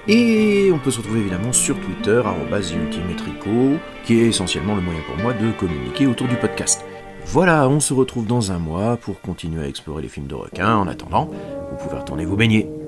Et 0.08 0.72
on 0.74 0.80
peut 0.80 0.90
se 0.90 1.00
retrouver 1.00 1.20
évidemment 1.20 1.54
sur 1.54 1.80
Twitter, 1.80 2.22
ultimetrico, 2.52 3.78
qui 4.04 4.22
est 4.22 4.28
essentiellement 4.28 4.76
le 4.76 4.82
moyen 4.82 5.02
pour 5.06 5.18
moi 5.18 5.34
de 5.34 5.52
communiquer 5.52 6.08
autour 6.08 6.28
du 6.28 6.36
podcast. 6.36 6.84
Voilà, 7.26 7.70
on 7.70 7.80
se 7.80 7.94
retrouve 7.94 8.26
dans 8.26 8.52
un 8.52 8.58
mois 8.58 8.98
pour 8.98 9.22
continuer 9.22 9.64
à 9.64 9.68
explorer 9.68 10.02
les 10.02 10.08
films 10.08 10.26
de 10.26 10.34
requins. 10.34 10.78
En 10.78 10.88
attendant, 10.88 11.30
vous 11.72 11.78
pouvez 11.78 11.98
retourner 11.98 12.26
vous 12.26 12.36
baigner. 12.36 12.79